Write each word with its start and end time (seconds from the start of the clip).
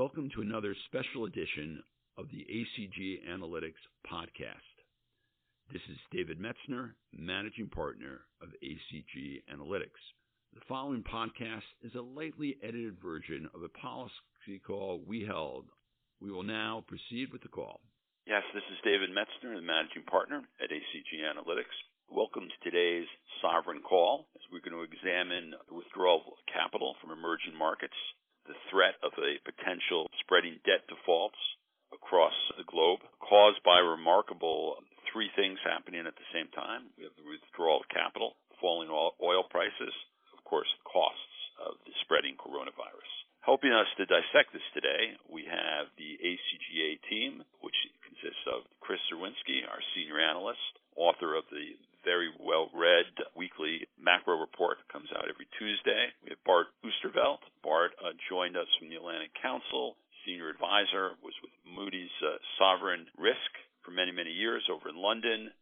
Welcome 0.00 0.30
to 0.32 0.40
another 0.40 0.74
special 0.86 1.26
edition 1.26 1.84
of 2.16 2.24
the 2.32 2.40
ACG 2.48 3.20
Analytics 3.28 3.84
podcast. 4.10 4.72
This 5.70 5.82
is 5.92 5.98
David 6.10 6.40
Metzner, 6.40 6.92
Managing 7.12 7.68
Partner 7.68 8.22
of 8.40 8.48
ACG 8.64 9.44
Analytics. 9.52 10.00
The 10.54 10.64
following 10.66 11.04
podcast 11.04 11.68
is 11.84 11.92
a 11.94 12.00
lightly 12.00 12.56
edited 12.64 12.96
version 12.96 13.50
of 13.54 13.60
a 13.60 13.68
policy 13.68 14.56
call 14.66 15.02
we 15.06 15.20
held. 15.28 15.66
We 16.18 16.32
will 16.32 16.48
now 16.48 16.82
proceed 16.88 17.28
with 17.30 17.42
the 17.42 17.52
call. 17.52 17.82
Yes, 18.26 18.40
this 18.54 18.64
is 18.72 18.80
David 18.82 19.10
Metzner, 19.10 19.54
the 19.54 19.60
Managing 19.60 20.08
Partner 20.08 20.40
at 20.64 20.72
ACG 20.72 21.28
Analytics. 21.28 21.76
Welcome 22.08 22.48
to 22.48 22.64
today's 22.64 23.06
Sovereign 23.42 23.82
Call 23.84 24.28
as 24.34 24.40
we're 24.48 24.64
going 24.64 24.80
to 24.80 24.88
examine 24.88 25.52
the 25.68 25.76
withdrawal 25.76 26.24
of 26.24 26.40
capital 26.48 26.96
from 27.02 27.12
emerging 27.12 27.52
markets 27.52 28.00
the 28.50 28.58
threat 28.66 28.98
of 29.06 29.14
a 29.14 29.38
potential 29.46 30.10
spreading 30.26 30.58
debt 30.66 30.82
defaults 30.90 31.38
across 31.94 32.34
the 32.58 32.66
globe 32.66 32.98
caused 33.22 33.62
by 33.62 33.78
remarkable 33.78 34.82
three 35.06 35.30
things 35.38 35.62
happening 35.62 36.02
at 36.02 36.18
the 36.18 36.30
same 36.34 36.50
time. 36.50 36.90
We 36.98 37.06
have 37.06 37.14
the 37.14 37.30
withdrawal 37.30 37.86
of 37.86 37.94
capital, 37.94 38.34
falling 38.58 38.90
oil 38.90 39.46
prices, 39.46 39.94
of 40.34 40.42
course, 40.42 40.66
the 40.66 40.90
costs 40.90 41.36
of 41.62 41.78
the 41.86 41.94
spreading 42.02 42.34
coronavirus. 42.34 43.10
Helping 43.46 43.70
us 43.70 43.86
to 43.96 44.10
dissect 44.10 44.50
this 44.50 44.66
today, 44.74 45.14
we 45.30 45.46
have 45.46 45.86
the 45.94 46.18
ACGA 46.18 46.98
team, 47.06 47.46
which 47.62 47.78
consists 48.02 48.44
of 48.50 48.66
Chris 48.82 49.00
Czerwinski, 49.06 49.62
our 49.62 49.80
senior 49.94 50.18
analyst, 50.18 50.60
author 50.98 51.38
of 51.38 51.46
the 51.54 51.78
very 52.10 52.34
well 52.42 52.66
read 52.74 53.06
weekly 53.38 53.86
macro 53.94 54.34
report 54.34 54.82
that 54.82 54.90
comes 54.90 55.06
out 55.14 55.30
every 55.30 55.46
Tuesday. 55.54 56.10
We 56.26 56.34
have 56.34 56.42
Bart 56.42 56.66
Oosterveld. 56.82 57.38
Bart 57.62 57.94
uh, 58.02 58.18
joined 58.26 58.58
us 58.58 58.66
from 58.74 58.90
the 58.90 58.98
Atlantic 58.98 59.30
Council, 59.38 59.94
senior 60.26 60.50
advisor, 60.50 61.14
was 61.22 61.38
with 61.38 61.54
Moody's 61.62 62.10
uh, 62.26 62.42
Sovereign 62.58 63.06
Risk 63.14 63.52
for 63.86 63.94
many, 63.94 64.10
many 64.10 64.34
years 64.34 64.66
over 64.66 64.90
in 64.90 64.98
London. 64.98 65.54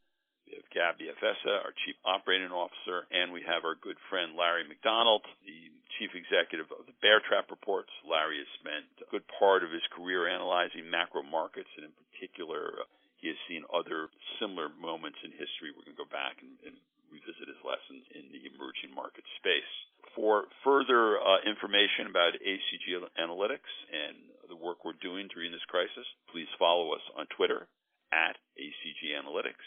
We 0.49 0.57
have 0.57 0.73
Gabby 0.73 1.13
Afesa, 1.13 1.61
our 1.61 1.77
Chief 1.85 2.01
Operating 2.09 2.49
Officer, 2.49 3.05
and 3.13 3.29
we 3.29 3.45
have 3.45 3.69
our 3.69 3.77
good 3.77 4.01
friend 4.09 4.33
Larry 4.33 4.65
McDonald, 4.65 5.29
the 5.45 5.69
Chief 6.01 6.17
Executive 6.17 6.73
of 6.73 6.89
the 6.89 6.97
Bear 7.05 7.21
Trap 7.21 7.53
Reports. 7.53 7.93
Larry 8.09 8.41
has 8.41 8.49
spent 8.57 8.89
a 9.05 9.11
good 9.13 9.29
part 9.37 9.61
of 9.61 9.69
his 9.69 9.85
career 9.93 10.25
analyzing 10.25 10.89
macro 10.89 11.21
markets, 11.21 11.69
and 11.77 11.85
in 11.85 11.93
particular, 11.93 12.81
uh, 12.81 12.89
he 13.21 13.29
has 13.29 13.37
seen 13.45 13.69
other 13.69 14.09
similar 14.41 14.71
moments 14.81 15.19
in 15.23 15.31
history. 15.35 15.75
We're 15.75 15.87
going 15.87 15.99
to 15.99 16.03
go 16.03 16.11
back 16.11 16.41
and, 16.41 16.55
and 16.67 16.75
revisit 17.11 17.49
his 17.49 17.59
lessons 17.65 18.05
in 18.15 18.29
the 18.33 18.45
emerging 18.49 18.95
market 18.95 19.25
space. 19.41 19.73
For 20.17 20.49
further 20.65 21.21
uh, 21.21 21.41
information 21.45 22.07
about 22.09 22.33
ACG 22.41 22.97
Analytics 23.19 23.73
and 23.93 24.17
the 24.49 24.57
work 24.57 24.85
we're 24.85 24.93
doing 25.01 25.29
during 25.33 25.53
this 25.53 25.65
crisis, 25.69 26.07
please 26.33 26.49
follow 26.59 26.93
us 26.93 27.03
on 27.17 27.27
Twitter 27.37 27.69
at 28.13 28.37
ACG 28.57 29.15
Analytics. 29.17 29.65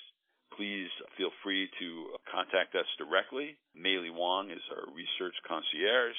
Please 0.57 0.89
feel 1.15 1.31
free 1.43 1.69
to 1.79 2.17
contact 2.27 2.75
us 2.75 2.87
directly. 2.97 3.55
Meili 3.77 4.11
Wong 4.11 4.51
is 4.51 4.59
our 4.73 4.85
research 4.91 5.35
concierge. 5.47 6.17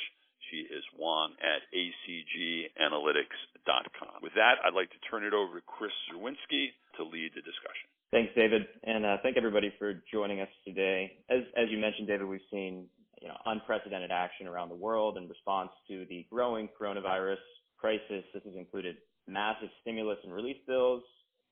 She 0.51 0.67
is 0.69 0.85
Wong 0.99 1.35
at 1.41 1.63
acganalytics.com. 1.71 4.23
With 4.23 4.35
that, 4.35 4.59
I'd 4.65 4.75
like 4.75 4.91
to 4.91 4.99
turn 5.11 5.25
it 5.25 5.35
over 5.35 5.61
to 5.61 5.67
Chris 5.67 5.93
Czerwinski 6.09 6.73
to 6.97 7.05
lead 7.05 7.35
the 7.35 7.43
discussion. 7.43 7.89
Thanks, 8.13 8.31
David, 8.37 8.67
and 8.85 9.07
uh, 9.07 9.17
thank 9.23 9.39
everybody 9.39 9.73
for 9.79 9.95
joining 10.13 10.41
us 10.41 10.49
today. 10.67 11.13
As 11.31 11.71
you 11.71 11.79
mentioned, 11.79 12.09
David, 12.09 12.27
we've 12.27 12.41
seen 12.51 12.85
you 13.23 13.29
know 13.29 13.37
unprecedented 13.47 14.11
action 14.11 14.47
around 14.47 14.69
the 14.69 14.75
world 14.75 15.17
in 15.17 15.27
response 15.31 15.71
to 15.89 16.05
the 16.11 16.27
growing 16.31 16.69
coronavirus 16.79 17.41
crisis. 17.79 18.23
This 18.35 18.43
has 18.45 18.55
included 18.55 18.97
massive 19.27 19.71
stimulus 19.81 20.19
and 20.25 20.35
relief 20.35 20.59
bills, 20.67 21.03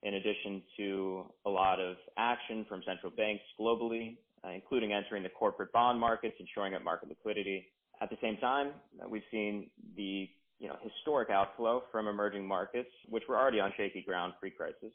in 0.02 0.12
addition 0.12 0.60
to 0.76 1.32
a 1.46 1.50
lot 1.50 1.80
of 1.80 1.96
action 2.18 2.66
from 2.68 2.82
central 2.86 3.10
banks 3.10 3.42
globally, 3.58 4.18
uh, 4.44 4.50
including 4.50 4.92
entering 4.92 5.22
the 5.22 5.30
corporate 5.30 5.72
bond 5.72 5.98
markets 5.98 6.34
and 6.38 6.46
shoring 6.54 6.74
up 6.74 6.84
market 6.84 7.08
liquidity. 7.08 7.68
At 8.02 8.10
the 8.10 8.18
same 8.20 8.36
time, 8.36 8.72
we've 9.08 9.22
seen 9.30 9.70
the 9.96 10.28
you 10.58 10.68
know, 10.68 10.76
historic 10.82 11.30
outflow 11.30 11.84
from 11.90 12.06
emerging 12.06 12.46
markets, 12.46 12.90
which 13.08 13.22
were 13.30 13.38
already 13.38 13.60
on 13.60 13.72
shaky 13.78 14.02
ground 14.02 14.34
pre-crisis, 14.38 14.92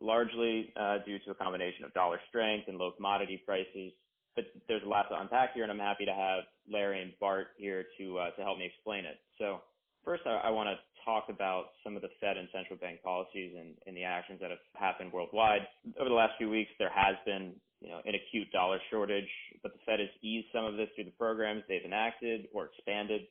largely 0.00 0.72
uh, 0.78 0.98
due 1.04 1.18
to 1.20 1.30
a 1.30 1.34
combination 1.34 1.84
of 1.84 1.92
dollar 1.94 2.20
strength 2.28 2.68
and 2.68 2.78
low 2.78 2.92
commodity 2.92 3.42
prices. 3.44 3.92
But 4.36 4.46
there's 4.68 4.82
a 4.84 4.88
lot 4.88 5.08
to 5.10 5.20
unpack 5.20 5.54
here, 5.54 5.64
and 5.64 5.72
I'm 5.72 5.78
happy 5.78 6.04
to 6.04 6.14
have 6.14 6.44
Larry 6.70 7.02
and 7.02 7.12
Bart 7.18 7.48
here 7.56 7.86
to 7.98 8.18
uh, 8.18 8.30
help 8.38 8.58
me 8.58 8.66
explain 8.66 9.04
it. 9.04 9.16
So 9.38 9.58
first, 10.04 10.22
I, 10.26 10.50
to 10.50 10.76
talk 11.04 11.24
about 11.28 11.74
some 11.82 11.96
of 11.96 12.02
the 12.02 12.08
Fed 12.20 12.36
and 12.36 12.48
central 12.52 12.78
bank 12.78 13.02
policies 13.02 13.54
and, 13.58 13.96
the 13.96 14.04
actions 14.04 14.38
that 14.40 14.50
have 14.50 14.62
happened 14.74 15.12
worldwide. 15.12 15.66
Over 15.98 16.08
the 16.08 16.14
last 16.14 16.34
few 16.38 16.48
weeks, 16.48 16.70
there 16.78 16.92
has 16.94 17.16
been 17.26 17.54
you 17.80 17.88
know, 17.88 18.00
an 18.04 18.14
acute 18.14 18.50
dollar 18.52 18.78
shortage, 18.90 19.28
but 19.62 19.72
the 19.72 19.78
Fed 19.86 19.98
has 19.98 20.08
eased 20.22 20.46
some 20.54 20.64
of 20.64 20.76
this 20.76 20.88
through 20.94 21.04
the 21.04 21.18
programs 21.18 21.62
they've 21.68 21.84
enacted 21.84 22.46
or 22.52 22.66
expanded. 22.66 23.22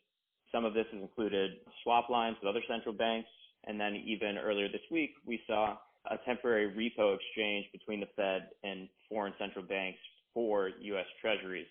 Some 0.51 0.66
of 0.66 0.73
this 0.73 0.85
has 0.91 1.01
included 1.01 1.51
swap 1.83 2.09
lines 2.09 2.35
with 2.41 2.50
other 2.50 2.63
central 2.67 2.94
banks. 2.94 3.29
And 3.66 3.79
then 3.79 3.95
even 3.95 4.38
earlier 4.38 4.67
this 4.67 4.83
week, 4.91 5.11
we 5.25 5.41
saw 5.47 5.77
a 6.12 6.18
temporary 6.25 6.72
repo 6.72 7.16
exchange 7.16 7.66
between 7.72 8.00
the 8.00 8.07
Fed 8.16 8.50
and 8.63 8.88
foreign 9.09 9.34
central 9.40 9.66
banks 9.66 10.00
for 10.34 10.69
U.S. 10.81 11.06
Treasuries. 11.22 11.68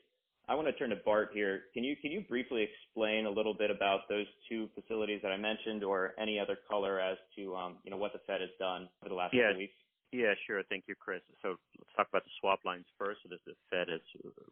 I 0.48 0.54
want 0.54 0.68
to 0.68 0.72
turn 0.72 0.90
to 0.90 0.96
Bart 1.04 1.30
here. 1.34 1.62
Can 1.74 1.82
you 1.82 1.96
can 1.96 2.12
you 2.12 2.22
briefly 2.28 2.68
explain 2.68 3.26
a 3.26 3.30
little 3.30 3.54
bit 3.54 3.70
about 3.70 4.08
those 4.08 4.26
two 4.48 4.68
facilities 4.74 5.20
that 5.22 5.32
I 5.32 5.36
mentioned, 5.36 5.82
or 5.82 6.14
any 6.20 6.38
other 6.38 6.56
color 6.68 7.00
as 7.00 7.16
to 7.36 7.56
um, 7.56 7.76
you 7.82 7.90
know 7.90 7.96
what 7.96 8.12
the 8.12 8.20
Fed 8.26 8.40
has 8.40 8.50
done 8.58 8.88
for 9.02 9.08
the 9.08 9.14
last 9.14 9.32
few 9.32 9.58
weeks? 9.58 9.74
Yeah, 10.12 10.34
sure. 10.46 10.62
Thank 10.70 10.84
you, 10.86 10.94
Chris. 10.94 11.20
So 11.42 11.56
let's 11.78 11.90
talk 11.96 12.08
about 12.08 12.22
the 12.24 12.30
swap 12.40 12.60
lines 12.64 12.86
first. 12.96 13.20
So 13.22 13.28
the 13.28 13.38
Fed 13.70 13.88
has 13.88 14.00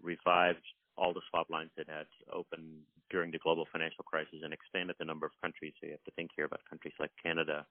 revived 0.03 0.67
all 0.97 1.13
the 1.13 1.23
swap 1.31 1.49
lines 1.51 1.71
it 1.77 1.89
had 1.89 2.07
open 2.33 2.83
during 3.11 3.31
the 3.31 3.39
global 3.39 3.67
financial 3.71 4.05
crisis 4.05 4.43
and 4.43 4.53
expanded 4.53 4.97
the 4.99 5.05
number 5.05 5.27
of 5.27 5.33
countries. 5.41 5.73
So 5.81 5.87
you 5.87 5.93
have 5.93 6.05
to 6.05 6.15
think 6.17 6.31
here 6.37 6.47
about 6.47 6.61
countries 6.69 6.95
like 6.99 7.11
Canada, 7.23 7.67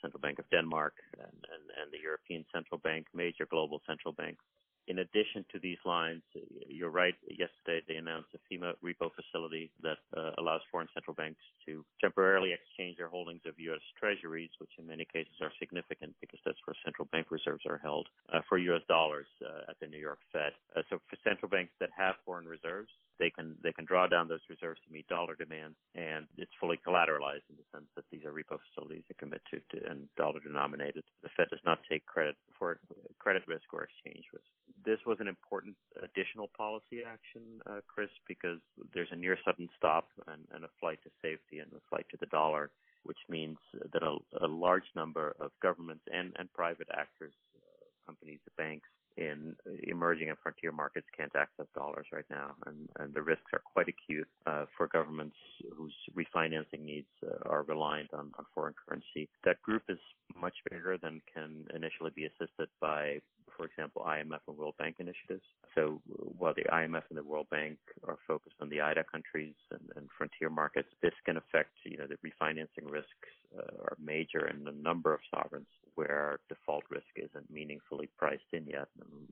Central 0.00 0.20
Bank 0.20 0.38
of 0.38 0.48
Denmark, 0.50 0.94
and, 1.18 1.38
and, 1.52 1.64
and 1.80 1.92
the 1.92 1.98
European 2.02 2.44
Central 2.52 2.78
Bank, 2.78 3.06
major 3.14 3.46
global 3.46 3.80
central 3.86 4.12
banks 4.12 4.44
in 4.88 5.00
addition 5.00 5.44
to 5.52 5.60
these 5.60 5.76
lines, 5.84 6.22
you're 6.66 6.90
right. 6.90 7.14
Yesterday, 7.28 7.84
they 7.86 7.96
announced 7.96 8.30
a 8.34 8.40
FIMA 8.48 8.72
repo 8.82 9.10
facility 9.12 9.70
that 9.82 9.98
uh, 10.16 10.32
allows 10.38 10.62
foreign 10.72 10.88
central 10.94 11.14
banks 11.14 11.40
to 11.66 11.84
temporarily 12.00 12.52
exchange 12.56 12.96
their 12.96 13.08
holdings 13.08 13.42
of 13.46 13.52
U.S. 13.58 13.84
Treasuries, 14.00 14.50
which 14.58 14.70
in 14.78 14.86
many 14.86 15.04
cases 15.04 15.36
are 15.42 15.52
significant 15.58 16.14
because 16.20 16.40
that's 16.44 16.58
where 16.64 16.74
central 16.84 17.06
bank 17.12 17.28
reserves 17.30 17.64
are 17.68 17.78
held, 17.78 18.08
uh, 18.32 18.40
for 18.48 18.56
U.S. 18.56 18.82
dollars 18.88 19.26
uh, 19.44 19.70
at 19.70 19.76
the 19.80 19.86
New 19.86 20.00
York 20.00 20.20
Fed. 20.32 20.52
Uh, 20.74 20.80
so 20.88 20.98
for 21.08 21.16
central 21.22 21.50
banks 21.50 21.72
that 21.80 21.90
have 21.96 22.14
foreign 22.24 22.48
reserves, 22.48 22.88
they 23.18 23.30
can 23.30 23.56
they 23.62 23.72
can 23.72 23.84
draw 23.84 24.06
down 24.06 24.28
those 24.28 24.46
reserves 24.48 24.80
to 24.86 24.92
meet 24.92 25.06
dollar 25.08 25.34
demand, 25.34 25.74
and 25.94 26.26
it's 26.38 26.52
fully 26.60 26.78
collateralized 26.86 27.44
in 27.50 27.58
the 27.58 27.66
sense 27.74 27.90
that 27.96 28.04
these 28.10 28.24
are 28.24 28.32
repo 28.32 28.58
facilities 28.70 29.02
that 29.08 29.18
commit 29.18 29.42
to, 29.50 29.58
to 29.74 29.90
and 29.90 30.08
dollar 30.16 30.40
denominated. 30.40 31.02
The 31.22 31.28
Fed 31.36 31.48
does 31.50 31.60
not 31.66 31.80
take 31.90 32.06
credit 32.06 32.36
for 32.58 32.78
credit 33.18 33.42
risk 33.46 33.66
or 33.72 33.84
exchange 33.84 34.24
risk. 34.32 34.46
This 34.88 35.04
was 35.04 35.18
an 35.20 35.28
important 35.28 35.76
additional 36.02 36.48
policy 36.56 37.04
action, 37.04 37.42
uh, 37.68 37.80
Chris, 37.92 38.08
because 38.26 38.60
there's 38.94 39.12
a 39.12 39.16
near 39.16 39.36
sudden 39.44 39.68
stop 39.76 40.08
and, 40.32 40.42
and 40.54 40.64
a 40.64 40.72
flight 40.80 40.98
to 41.04 41.10
safety 41.20 41.58
and 41.58 41.70
a 41.74 41.82
flight 41.90 42.06
to 42.10 42.16
the 42.18 42.30
dollar, 42.40 42.70
which 43.04 43.18
means 43.28 43.58
that 43.92 44.02
a, 44.02 44.16
a 44.40 44.48
large 44.48 44.88
number 44.96 45.36
of 45.44 45.50
governments 45.60 46.04
and, 46.10 46.32
and 46.38 46.50
private 46.54 46.88
actors, 46.90 47.34
uh, 47.54 47.84
companies, 48.06 48.40
banks, 48.56 48.88
in 49.18 49.56
emerging 49.82 50.28
and 50.28 50.38
frontier 50.38 50.70
markets 50.70 51.06
can't 51.16 51.34
access 51.34 51.66
dollars 51.74 52.06
right 52.12 52.24
now, 52.30 52.54
and, 52.66 52.88
and 53.00 53.12
the 53.12 53.20
risks 53.20 53.50
are 53.52 53.60
quite 53.74 53.88
acute 53.88 54.28
uh, 54.46 54.64
for 54.76 54.86
governments 54.86 55.36
whose 55.76 55.94
refinancing 56.16 56.80
needs 56.80 57.08
uh, 57.26 57.48
are 57.48 57.64
reliant 57.64 58.14
on, 58.14 58.30
on 58.38 58.44
foreign 58.54 58.74
currency. 58.86 59.28
That 59.44 59.60
group 59.62 59.82
is 59.88 59.98
much 60.40 60.54
bigger 60.70 60.96
than 61.02 61.20
can 61.34 61.66
initially 61.74 62.12
be 62.14 62.26
assisted 62.26 62.68
by, 62.80 63.18
for 63.56 63.66
example, 63.66 64.04
IMF 64.06 64.40
and 64.46 64.56
World 64.56 64.74
Bank 64.78 64.96
initiatives. 64.98 65.44
So 65.74 66.00
while 66.38 66.54
the 66.54 66.64
IMF 66.64 67.02
and 67.08 67.18
the 67.18 67.22
World 67.22 67.48
Bank 67.50 67.78
are 68.06 68.18
focused 68.26 68.56
on 68.60 68.68
the 68.68 68.80
IDA 68.80 69.04
countries 69.10 69.54
and, 69.70 69.80
and 69.96 70.08
frontier 70.16 70.50
markets, 70.50 70.88
this 71.02 71.14
can 71.24 71.36
affect, 71.36 71.70
you 71.84 71.96
know, 71.96 72.06
the 72.06 72.16
refinancing 72.26 72.90
risks 72.90 73.30
uh, 73.56 73.82
are 73.82 73.96
major 74.02 74.48
in 74.48 74.66
a 74.66 74.72
number 74.72 75.12
of 75.14 75.20
sovereigns 75.30 75.66
where 75.94 76.38
default 76.48 76.84
risk 76.90 77.10
isn't 77.16 77.50
meaningfully 77.50 78.08
priced 78.16 78.50
in 78.52 78.64
yet. 78.66 78.86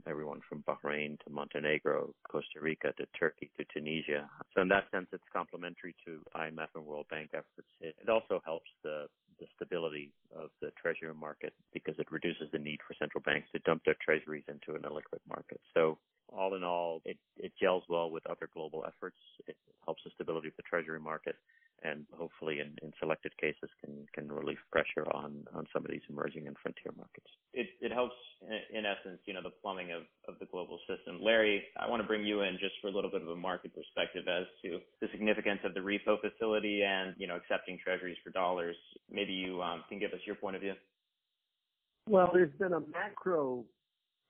Everyone 0.07 0.41
from 0.49 0.65
Bahrain 0.67 1.19
to 1.21 1.31
Montenegro, 1.31 2.13
Costa 2.29 2.61
Rica 2.61 2.93
to 2.99 3.07
Turkey 3.19 3.51
to 3.57 3.65
Tunisia. 3.73 4.29
So 4.55 4.63
in 4.63 4.69
that 4.69 4.91
sense, 4.91 5.07
it's 5.13 5.23
complementary 5.33 5.95
to 6.05 6.21
IMF 6.35 6.69
and 6.75 6.85
World 6.85 7.07
Bank 7.09 7.31
efforts. 7.35 7.69
It, 7.81 7.95
it 8.03 8.09
also 8.09 8.43
helps 8.45 8.71
the, 8.83 9.07
the 9.41 9.47
stability 9.55 10.13
of 10.35 10.51
the 10.61 10.71
treasury 10.81 11.15
market 11.15 11.53
because 11.73 11.95
it 11.99 12.11
reduces 12.11 12.49
the 12.53 12.59
need 12.59 12.81
for 12.87 12.95
central 12.99 13.23
banks 13.23 13.49
to 13.53 13.59
dump 13.61 13.83
their 13.85 13.97
treasuries 14.03 14.45
into 14.49 14.77
an 14.77 14.83
illiquid 14.83 15.21
market. 15.29 15.61
So 15.75 15.99
all 16.29 16.55
in 16.55 16.65
all, 16.65 17.03
it, 17.05 17.19
it 17.39 17.53
gels 17.61 17.85
well 17.89 18.11
with 18.11 18.27
other 18.27 18.49
global 18.53 18.85
efforts. 18.87 19.19
It 19.47 19.57
helps 19.85 20.03
the 20.05 20.11
stability 20.15 20.49
of 20.49 20.57
the 20.57 20.63
treasury 20.63 21.01
market 21.01 21.37
and 21.83 22.07
hopefully 22.17 22.61
in, 22.61 22.75
in 22.83 22.93
selected 22.99 23.37
cases 23.39 23.71
can 23.85 24.07
can 24.15 24.31
relieve 24.31 24.59
pressure 24.71 25.07
on 25.13 25.45
on 25.55 25.67
some 25.73 25.85
of 25.85 25.91
these 25.91 26.03
emerging 26.09 26.47
and 26.47 26.57
frontier 26.63 26.93
markets. 26.97 27.29
It 27.53 27.69
it 27.81 27.93
helps 27.93 28.17
in 28.73 28.85
essence, 28.87 29.21
you 29.25 29.35
know, 29.35 29.43
the 29.43 29.55
plumbing 29.63 29.93
of 29.93 30.03
of 30.29 30.39
the 30.39 30.47
global 30.47 30.79
system. 30.89 31.19
Larry, 31.21 31.63
I 31.79 31.89
want 31.89 32.03
to 32.03 32.07
bring 32.07 32.25
you 32.25 32.43
in 32.43 32.59
just 32.61 32.75
for 32.81 32.89
a 32.89 32.93
little 32.93 33.11
bit 33.11 33.23
of 33.23 33.29
a 33.29 33.37
market 33.37 33.73
perspective 33.75 34.25
as 34.29 34.47
to 34.63 34.81
the 35.01 35.09
significance 35.13 35.61
of 35.65 35.75
the 35.75 35.81
repo 35.81 36.21
facility 36.21 36.83
and 36.83 37.15
you 37.19 37.27
know 37.27 37.37
accepting 37.37 37.79
treasuries 37.83 38.17
for 38.25 38.31
dollars. 38.31 38.77
Maybe 39.11 39.33
you 39.33 39.63
um, 39.63 39.85
can 39.89 39.99
give 39.99 40.13
us 40.13 40.21
your 40.27 40.37
point 40.37 40.57
of 40.57 40.63
view. 40.63 40.75
Well, 42.09 42.31
there's 42.33 42.53
been 42.59 42.73
a 42.73 42.81
macro 42.81 43.65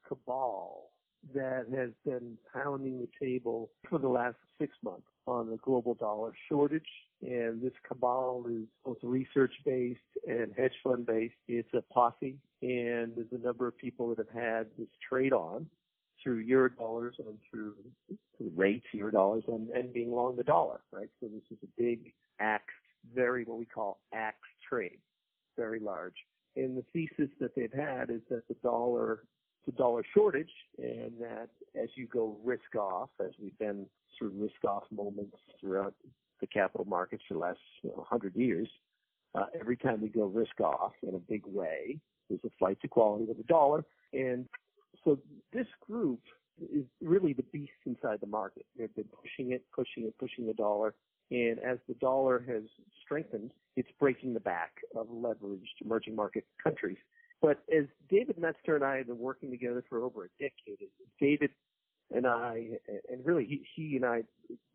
cabal 0.08 0.90
that 1.34 1.66
has 1.74 1.90
been 2.04 2.36
pounding 2.52 3.00
the 3.00 3.08
table 3.24 3.70
for 3.88 3.98
the 3.98 4.08
last 4.08 4.36
six 4.60 4.76
months 4.82 5.06
on 5.26 5.50
the 5.50 5.56
global 5.56 5.94
dollar 5.94 6.32
shortage. 6.48 6.86
And 7.22 7.60
this 7.62 7.72
cabal 7.86 8.44
is 8.48 8.66
both 8.84 8.98
research 9.02 9.52
based 9.64 10.00
and 10.26 10.52
hedge 10.56 10.74
fund 10.84 11.06
based. 11.06 11.34
It's 11.48 11.72
a 11.74 11.82
posse 11.92 12.36
and 12.62 13.12
there's 13.14 13.32
a 13.32 13.44
number 13.44 13.66
of 13.66 13.76
people 13.76 14.14
that 14.14 14.18
have 14.18 14.42
had 14.42 14.66
this 14.78 14.88
trade 15.08 15.32
on 15.32 15.66
through 16.22 16.38
euro 16.38 16.70
dollars 16.70 17.14
and 17.18 17.38
through, 17.50 17.74
rates, 18.54 18.86
euro 18.92 19.12
dollars 19.12 19.44
and, 19.48 19.68
and 19.70 19.92
being 19.92 20.10
long 20.10 20.36
the 20.36 20.44
dollar, 20.44 20.80
right? 20.92 21.08
So 21.20 21.28
this 21.28 21.42
is 21.50 21.58
a 21.62 21.80
big 21.80 22.12
axe, 22.40 22.72
very 23.14 23.44
what 23.44 23.58
we 23.58 23.66
call 23.66 24.00
axe 24.12 24.36
trade, 24.68 24.98
very 25.56 25.80
large. 25.80 26.16
And 26.56 26.76
the 26.76 26.84
thesis 26.92 27.30
that 27.40 27.54
they've 27.54 27.72
had 27.72 28.10
is 28.10 28.22
that 28.30 28.48
the 28.48 28.56
dollar 28.62 29.24
the 29.66 29.72
dollar 29.72 30.04
shortage 30.14 30.50
and 30.78 31.12
that 31.20 31.48
as 31.80 31.88
you 31.96 32.06
go 32.06 32.36
risk 32.44 32.74
off, 32.78 33.10
as 33.20 33.32
we've 33.40 33.58
been 33.58 33.86
through 34.18 34.32
risk 34.34 34.64
off 34.64 34.84
moments 34.90 35.36
throughout 35.60 35.94
the 36.40 36.46
capital 36.46 36.86
markets 36.86 37.22
for 37.26 37.34
the 37.34 37.40
last 37.40 37.58
you 37.82 37.90
know, 37.90 37.96
100 37.96 38.34
years, 38.36 38.68
uh, 39.34 39.46
every 39.58 39.76
time 39.76 40.00
we 40.00 40.08
go 40.08 40.24
risk 40.24 40.60
off 40.60 40.92
in 41.02 41.14
a 41.14 41.18
big 41.18 41.42
way, 41.46 41.98
there's 42.28 42.40
a 42.44 42.50
flight 42.58 42.78
to 42.80 42.88
quality 42.88 43.30
of 43.30 43.36
the 43.36 43.42
dollar. 43.44 43.84
And 44.12 44.46
so 45.04 45.18
this 45.52 45.66
group 45.86 46.20
is 46.72 46.84
really 47.02 47.32
the 47.32 47.44
beast 47.52 47.72
inside 47.84 48.18
the 48.20 48.26
market. 48.26 48.64
They've 48.78 48.94
been 48.94 49.08
pushing 49.20 49.52
it, 49.52 49.64
pushing 49.74 50.04
it, 50.04 50.16
pushing 50.18 50.46
the 50.46 50.54
dollar. 50.54 50.94
And 51.30 51.58
as 51.58 51.78
the 51.88 51.94
dollar 51.94 52.42
has 52.48 52.62
strengthened, 53.04 53.50
it's 53.76 53.88
breaking 53.98 54.32
the 54.32 54.40
back 54.40 54.72
of 54.94 55.08
leveraged 55.08 55.82
emerging 55.84 56.14
market 56.14 56.46
countries. 56.62 56.98
But 57.42 57.58
as 57.74 57.84
David 58.08 58.36
Metzner 58.36 58.76
and 58.76 58.84
I 58.84 58.98
have 58.98 59.06
been 59.06 59.18
working 59.18 59.50
together 59.50 59.84
for 59.88 60.02
over 60.02 60.24
a 60.24 60.28
decade, 60.40 60.88
David 61.20 61.50
and 62.14 62.26
I, 62.26 62.68
and 63.10 63.24
really 63.24 63.44
he, 63.44 63.62
he 63.74 63.96
and 63.96 64.04
I 64.04 64.22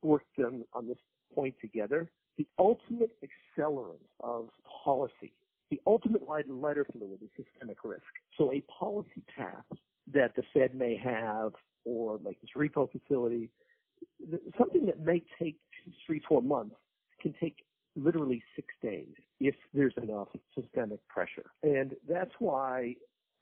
worked 0.02 0.38
on, 0.40 0.64
on 0.74 0.88
this 0.88 0.98
point 1.34 1.56
together, 1.62 2.10
the 2.38 2.48
ultimate 2.60 3.12
accelerant 3.24 4.02
of 4.20 4.50
policy, 4.84 5.34
the 5.70 5.82
ultimate 5.88 6.28
lighter 6.28 6.86
fluid 6.92 7.20
is 7.22 7.30
systemic 7.36 7.78
risk. 7.84 8.04
So 8.38 8.52
a 8.52 8.62
policy 8.62 9.24
path 9.36 9.66
that 10.14 10.36
the 10.36 10.44
Fed 10.54 10.76
may 10.76 10.98
have, 10.98 11.54
or 11.86 12.20
like 12.24 12.40
this 12.42 12.52
repo 12.56 12.90
facility, 12.92 13.50
something 14.58 14.86
that 14.86 15.00
may 15.00 15.24
take 15.40 15.58
two, 15.84 15.92
three, 16.06 16.22
four 16.28 16.42
months 16.42 16.76
can 17.22 17.34
take 17.40 17.64
literally 17.96 18.44
six 18.56 18.68
days 18.82 19.14
if 19.40 19.56
there's 19.74 19.94
enough 20.02 20.30
systemic 20.56 21.06
pressure. 21.08 21.52
And 21.64 21.94
that's 22.08 22.32
why 22.40 22.96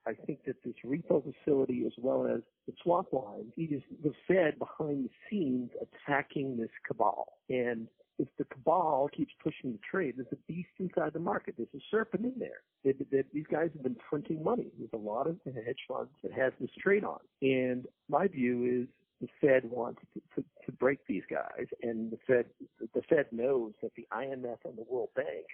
I 0.08 0.14
think 0.14 0.46
that 0.46 0.56
this 0.64 0.76
repo 0.86 1.24
facility 1.24 1.84
as 1.86 1.94
well 1.98 2.26
as 2.26 2.42
the 2.68 2.74
swap 2.82 3.12
line 3.14 3.52
is 3.58 3.82
the 4.04 4.14
Fed 4.28 4.58
behind 4.58 5.06
the 5.06 5.10
scenes 5.30 5.70
attacking 5.82 6.58
this 6.58 6.70
cabal. 6.88 7.34
And 7.50 7.88
if 8.18 8.28
the 8.38 8.46
cabal 8.46 9.10
keeps 9.16 9.34
pushing 9.42 9.72
the 9.72 9.80
trade, 9.90 10.16
there's 10.18 10.28
a 10.32 10.52
beast 10.52 10.70
inside 10.80 11.14
the 11.14 11.20
market. 11.20 11.56
There's 11.58 11.70
a 11.76 11.80
serpent 11.90 12.26
in 12.26 12.34
there. 12.38 12.62
They, 12.84 13.24
these 13.34 13.46
guys 13.52 13.70
have 13.74 13.84
been 13.84 13.96
printing 14.10 14.44
money. 14.44 14.68
There's 14.78 14.90
a 14.94 14.98
lot 14.98 15.28
of 15.28 15.38
hedge 15.46 15.80
funds 15.88 16.12
that 16.24 16.34
has 16.34 16.54
this 16.60 16.70
trade 16.80 17.04
on. 17.04 17.20
And 17.42 17.86
my 18.10 18.28
view 18.28 18.84
is 18.84 18.88
the 19.22 19.28
Fed 19.42 19.64
wants 19.66 20.02
to, 20.14 20.22
to, 20.36 20.48
to 20.66 20.72
break 20.72 21.00
these 21.08 21.24
guys, 21.30 21.68
and 21.82 22.12
the 22.12 22.18
Fed 22.26 22.46
the 22.94 23.02
Fed 23.10 23.28
knows 23.32 23.74
that 23.82 23.92
the 23.96 24.08
IMF 24.14 24.58
and 24.66 24.78
the 24.78 24.86
World 24.88 25.10
Bank 25.16 25.46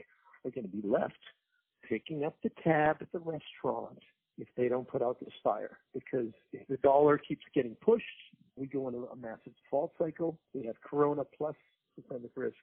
are 0.43 0.51
going 0.51 0.69
to 0.69 0.75
be 0.75 0.87
left 0.87 1.13
picking 1.87 2.23
up 2.23 2.35
the 2.43 2.51
tab 2.63 2.97
at 3.01 3.11
the 3.11 3.19
restaurant 3.19 3.99
if 4.37 4.47
they 4.57 4.67
don't 4.67 4.87
put 4.87 5.01
out 5.01 5.19
this 5.19 5.33
fire. 5.43 5.77
Because 5.93 6.31
if 6.51 6.67
the 6.67 6.77
dollar 6.77 7.17
keeps 7.17 7.43
getting 7.53 7.75
pushed, 7.75 8.05
we 8.55 8.67
go 8.67 8.87
into 8.87 9.07
a 9.11 9.15
massive 9.15 9.53
default 9.63 9.93
cycle. 9.97 10.37
We 10.53 10.65
have 10.65 10.75
Corona 10.81 11.23
plus 11.37 11.55
systemic 11.95 12.31
risk, 12.35 12.55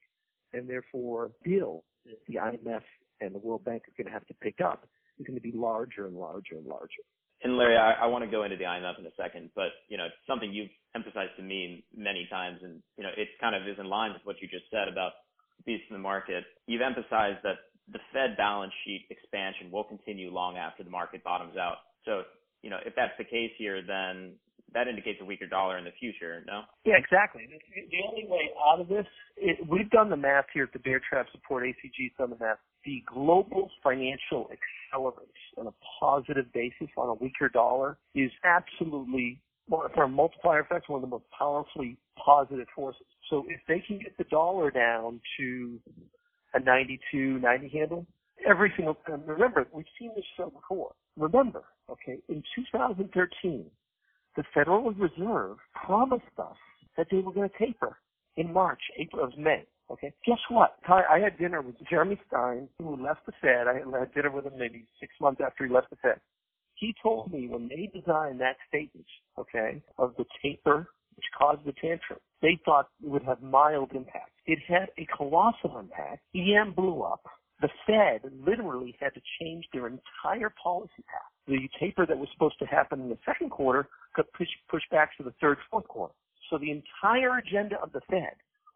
and 0.52 0.68
therefore 0.68 1.30
bill 1.44 1.84
the 2.28 2.34
IMF 2.34 2.82
and 3.20 3.34
the 3.34 3.38
World 3.38 3.64
Bank 3.64 3.84
are 3.88 4.02
going 4.02 4.06
to 4.06 4.12
have 4.12 4.26
to 4.26 4.34
pick 4.34 4.60
up 4.60 4.86
is 5.18 5.26
going 5.26 5.36
to 5.36 5.42
be 5.42 5.52
larger 5.52 6.06
and 6.06 6.16
larger 6.16 6.56
and 6.56 6.66
larger. 6.66 7.02
And 7.44 7.56
Larry, 7.58 7.76
I, 7.76 8.04
I 8.04 8.06
want 8.06 8.24
to 8.24 8.30
go 8.30 8.44
into 8.44 8.56
the 8.56 8.64
IMF 8.64 8.98
in 8.98 9.06
a 9.06 9.14
second, 9.16 9.50
but 9.54 9.74
you 9.88 9.96
know, 9.98 10.06
it's 10.06 10.26
something 10.28 10.52
you've 10.52 10.70
emphasized 10.94 11.32
to 11.36 11.42
me 11.42 11.84
many 11.94 12.26
times, 12.30 12.60
and 12.62 12.82
you 12.96 13.04
know, 13.04 13.10
it 13.16 13.28
kind 13.40 13.54
of 13.54 13.66
is 13.66 13.78
in 13.78 13.86
line 13.86 14.12
with 14.12 14.22
what 14.24 14.36
you 14.40 14.48
just 14.48 14.64
said 14.70 14.88
about 14.88 15.12
beasts 15.66 15.86
in 15.90 15.94
the 15.94 16.02
market. 16.02 16.44
You've 16.66 16.82
emphasized 16.82 17.42
that 17.42 17.58
the 17.90 17.98
Fed 18.12 18.36
balance 18.36 18.72
sheet 18.84 19.06
expansion 19.10 19.70
will 19.70 19.84
continue 19.84 20.30
long 20.30 20.56
after 20.56 20.84
the 20.84 20.90
market 20.90 21.24
bottoms 21.24 21.56
out. 21.56 21.78
So, 22.04 22.22
you 22.62 22.70
know, 22.70 22.78
if 22.86 22.94
that's 22.94 23.12
the 23.18 23.24
case 23.24 23.50
here, 23.58 23.82
then 23.82 24.34
that 24.74 24.88
indicates 24.88 25.18
a 25.20 25.24
weaker 25.24 25.46
dollar 25.46 25.78
in 25.78 25.84
the 25.84 25.92
future, 25.98 26.42
no? 26.46 26.62
Yeah, 26.84 26.94
exactly. 26.96 27.42
The 27.48 27.98
only 28.08 28.26
way 28.28 28.50
out 28.68 28.80
of 28.80 28.88
this, 28.88 29.06
it, 29.36 29.58
we've 29.68 29.90
done 29.90 30.10
the 30.10 30.16
math 30.16 30.46
here 30.52 30.64
at 30.64 30.72
the 30.72 30.78
Bear 30.78 31.00
Traps 31.08 31.30
Report 31.34 31.64
ACG, 31.64 32.16
done 32.18 32.30
the 32.30 32.36
math. 32.40 32.58
The 32.84 33.02
global 33.06 33.70
financial 33.82 34.50
accelerant 34.50 35.12
on 35.56 35.68
a 35.68 35.72
positive 36.00 36.52
basis 36.52 36.88
on 36.96 37.08
a 37.08 37.14
weaker 37.14 37.48
dollar 37.48 37.98
is 38.14 38.30
absolutely, 38.44 39.40
for 39.68 40.02
a 40.02 40.08
multiplier 40.08 40.60
effect, 40.60 40.88
one 40.88 40.98
of 40.98 41.02
the 41.02 41.14
most 41.14 41.24
powerfully 41.36 41.96
positive 42.24 42.66
forces. 42.74 43.06
So 43.30 43.44
if 43.48 43.60
they 43.68 43.82
can 43.86 43.98
get 43.98 44.16
the 44.18 44.24
dollar 44.24 44.70
down 44.70 45.20
to 45.38 45.78
a 46.54 46.60
92, 46.60 47.38
90 47.38 47.68
handle, 47.68 48.06
every 48.48 48.72
single 48.76 48.94
time, 49.06 49.22
remember, 49.26 49.66
we've 49.72 49.86
seen 49.98 50.10
this 50.14 50.24
show 50.36 50.50
before. 50.50 50.92
Remember, 51.16 51.62
okay, 51.90 52.18
in 52.28 52.42
2013, 52.56 53.66
the 54.36 54.44
Federal 54.54 54.92
Reserve 54.92 55.58
promised 55.74 56.24
us 56.38 56.56
that 56.96 57.06
they 57.10 57.18
were 57.18 57.32
going 57.32 57.48
to 57.48 57.58
taper 57.58 57.98
in 58.36 58.52
March, 58.52 58.80
April, 58.98 59.30
May. 59.36 59.64
Okay. 59.90 60.12
Guess 60.24 60.38
what? 60.48 60.76
I 60.88 61.18
had 61.18 61.38
dinner 61.38 61.60
with 61.60 61.74
Jeremy 61.90 62.18
Stein, 62.26 62.68
who 62.78 62.96
left 62.96 63.26
the 63.26 63.32
Fed. 63.42 63.66
I 63.68 63.74
had 63.98 64.14
dinner 64.14 64.30
with 64.30 64.46
him 64.46 64.54
maybe 64.56 64.86
six 64.98 65.12
months 65.20 65.40
after 65.44 65.66
he 65.66 65.72
left 65.72 65.90
the 65.90 65.96
Fed. 65.96 66.20
He 66.76 66.94
told 67.02 67.30
me 67.30 67.46
when 67.48 67.68
they 67.68 67.90
designed 67.94 68.40
that 68.40 68.56
statement, 68.68 69.06
okay, 69.38 69.82
of 69.98 70.14
the 70.16 70.24
taper 70.42 70.88
which 71.14 71.26
caused 71.38 71.64
the 71.66 71.72
tantrum, 71.72 72.18
they 72.40 72.58
thought 72.64 72.88
it 73.02 73.08
would 73.08 73.22
have 73.24 73.42
mild 73.42 73.92
impact. 73.92 74.30
It 74.46 74.58
had 74.66 74.88
a 74.96 75.06
colossal 75.14 75.78
impact. 75.78 76.22
EM 76.34 76.72
blew 76.72 77.02
up. 77.02 77.22
The 77.60 77.68
Fed 77.86 78.22
literally 78.44 78.96
had 78.98 79.12
to 79.14 79.20
change 79.40 79.66
their 79.72 79.86
entire 79.86 80.52
policy 80.62 81.04
path. 81.06 81.30
The 81.46 81.68
taper 81.78 82.06
that 82.06 82.16
was 82.18 82.28
supposed 82.32 82.58
to 82.60 82.66
happen 82.66 83.02
in 83.02 83.10
the 83.10 83.18
second 83.26 83.50
quarter 83.50 83.88
got 84.16 84.26
pushed, 84.32 84.52
pushed 84.70 84.90
back 84.90 85.16
to 85.16 85.22
the 85.22 85.32
third, 85.40 85.58
fourth 85.70 85.88
quarter. 85.88 86.14
So 86.50 86.58
the 86.58 86.70
entire 86.70 87.38
agenda 87.38 87.80
of 87.82 87.92
the 87.92 88.00
Fed 88.10 88.34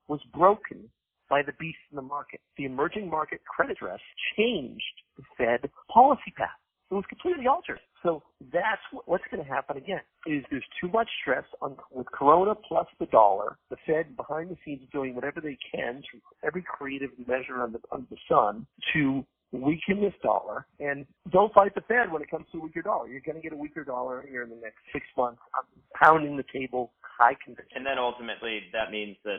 was 0.09 0.21
broken 0.35 0.89
by 1.29 1.43
the 1.43 1.53
beast 1.59 1.79
in 1.91 1.97
the 1.97 2.03
market. 2.03 2.41
The 2.57 2.65
emerging 2.65 3.11
market 3.11 3.41
credit 3.45 3.77
stress 3.77 4.01
changed 4.37 4.85
the 5.17 5.25
Fed 5.37 5.71
policy 5.93 6.33
path. 6.37 6.51
It 6.91 6.95
was 6.95 7.05
completely 7.09 7.49
altered. 7.49 7.81
So 8.05 8.23
that's 8.53 8.81
what's 9.07 9.25
going 9.31 9.45
to 9.45 9.51
happen 9.51 9.77
again. 9.77 10.03
Is 10.27 10.45
there's 10.51 10.65
too 10.81 10.89
much 10.89 11.09
stress 11.21 11.45
on 11.61 11.77
with 11.91 12.07
Corona 12.13 12.55
plus 12.55 12.87
the 13.01 13.07
dollar. 13.07 13.59
The 13.71 13.77
Fed 13.85 14.17
behind 14.17 14.51
the 14.51 14.57
scenes 14.65 14.83
doing 14.93 15.17
whatever 15.17 15.41
they 15.41 15.59
can 15.75 16.03
through 16.09 16.21
every 16.47 16.63
creative 16.63 17.11
measure 17.27 17.61
under, 17.61 17.81
under 17.91 18.07
the 18.09 18.17
sun 18.29 18.67
to 18.95 19.27
weaken 19.53 20.01
this 20.01 20.15
dollar 20.23 20.67
and 20.81 21.07
don't 21.31 21.53
fight 21.55 21.75
the 21.75 21.81
Fed 21.83 22.11
when 22.11 22.23
it 22.23 22.31
comes 22.31 22.47
to 22.53 22.59
a 22.59 22.61
weaker 22.61 22.83
dollar. 22.83 23.09
You're 23.09 23.21
going 23.21 23.37
to 23.37 23.43
get 23.43 23.53
a 23.53 23.57
weaker 23.57 23.85
dollar 23.85 24.25
here 24.29 24.43
in 24.43 24.51
the 24.51 24.57
next 24.57 24.79
six 24.93 25.07
months. 25.17 25.41
I'm 25.55 25.65
pounding 25.95 26.37
the 26.37 26.45
table, 26.53 26.93
high 27.01 27.37
conviction. 27.45 27.77
And 27.77 27.87
then 27.87 27.99
ultimately 27.99 28.61
that 28.73 28.91
means 28.91 29.17
that 29.25 29.39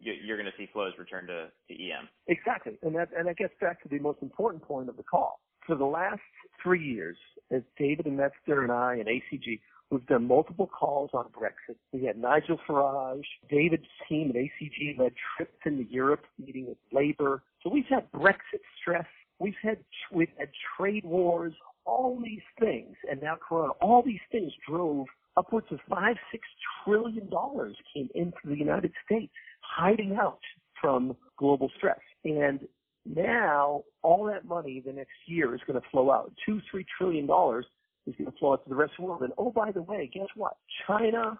you're 0.00 0.36
going 0.36 0.50
to 0.50 0.56
see 0.56 0.68
flows 0.72 0.92
return 0.98 1.26
to, 1.26 1.48
to 1.68 1.74
EM. 1.74 2.08
Exactly. 2.28 2.78
And 2.82 2.94
that, 2.94 3.08
and 3.16 3.26
that 3.26 3.36
gets 3.36 3.54
back 3.60 3.82
to 3.82 3.88
the 3.88 3.98
most 3.98 4.18
important 4.22 4.62
point 4.62 4.88
of 4.88 4.96
the 4.96 5.02
call. 5.02 5.40
For 5.66 5.74
the 5.74 5.84
last 5.84 6.20
three 6.62 6.82
years, 6.82 7.16
as 7.50 7.62
David 7.76 8.06
and 8.06 8.18
Metzner 8.18 8.62
and 8.62 8.72
I 8.72 8.94
and 8.94 9.06
ACG, 9.06 9.60
we've 9.90 10.06
done 10.06 10.26
multiple 10.26 10.66
calls 10.66 11.10
on 11.14 11.26
Brexit. 11.26 11.76
We 11.92 12.04
had 12.04 12.16
Nigel 12.16 12.58
Farage, 12.68 13.24
David's 13.50 13.86
team 14.08 14.30
at 14.30 14.36
ACG 14.36 14.98
led 14.98 15.12
trips 15.36 15.58
into 15.64 15.84
Europe, 15.84 16.24
meeting 16.38 16.66
with 16.68 16.78
labor. 16.92 17.42
So 17.62 17.70
we've 17.70 17.86
had 17.88 18.10
Brexit 18.12 18.62
stress. 18.80 19.06
We've 19.38 19.54
had, 19.62 19.78
we've 20.12 20.28
had 20.38 20.48
trade 20.76 21.04
wars, 21.04 21.52
all 21.84 22.20
these 22.22 22.42
things, 22.60 22.96
and 23.10 23.22
now 23.22 23.36
Corona. 23.36 23.72
All 23.80 24.02
these 24.02 24.20
things 24.30 24.52
drove 24.68 25.06
upwards 25.36 25.68
of 25.70 25.78
five, 25.88 26.16
six 26.32 26.46
trillion 26.84 27.30
dollars 27.30 27.76
came 27.94 28.08
into 28.14 28.36
the 28.44 28.56
United 28.56 28.92
States, 29.04 29.32
hiding 29.60 30.16
out 30.20 30.40
from 30.80 31.16
global 31.38 31.70
stress. 31.76 32.00
And 32.24 32.60
now 33.06 33.84
all 34.02 34.24
that 34.24 34.44
money 34.44 34.82
the 34.84 34.92
next 34.92 35.16
year 35.26 35.54
is 35.54 35.60
going 35.66 35.80
to 35.80 35.88
flow 35.90 36.10
out. 36.10 36.32
Two, 36.44 36.60
three 36.70 36.84
trillion 36.98 37.26
dollars 37.26 37.64
is 38.06 38.14
going 38.16 38.30
to 38.30 38.38
flow 38.38 38.54
out 38.54 38.64
to 38.64 38.68
the 38.68 38.76
rest 38.76 38.92
of 38.98 39.04
the 39.04 39.08
world. 39.08 39.22
And 39.22 39.32
oh, 39.38 39.50
by 39.50 39.70
the 39.70 39.82
way, 39.82 40.10
guess 40.12 40.26
what? 40.34 40.56
China, 40.86 41.38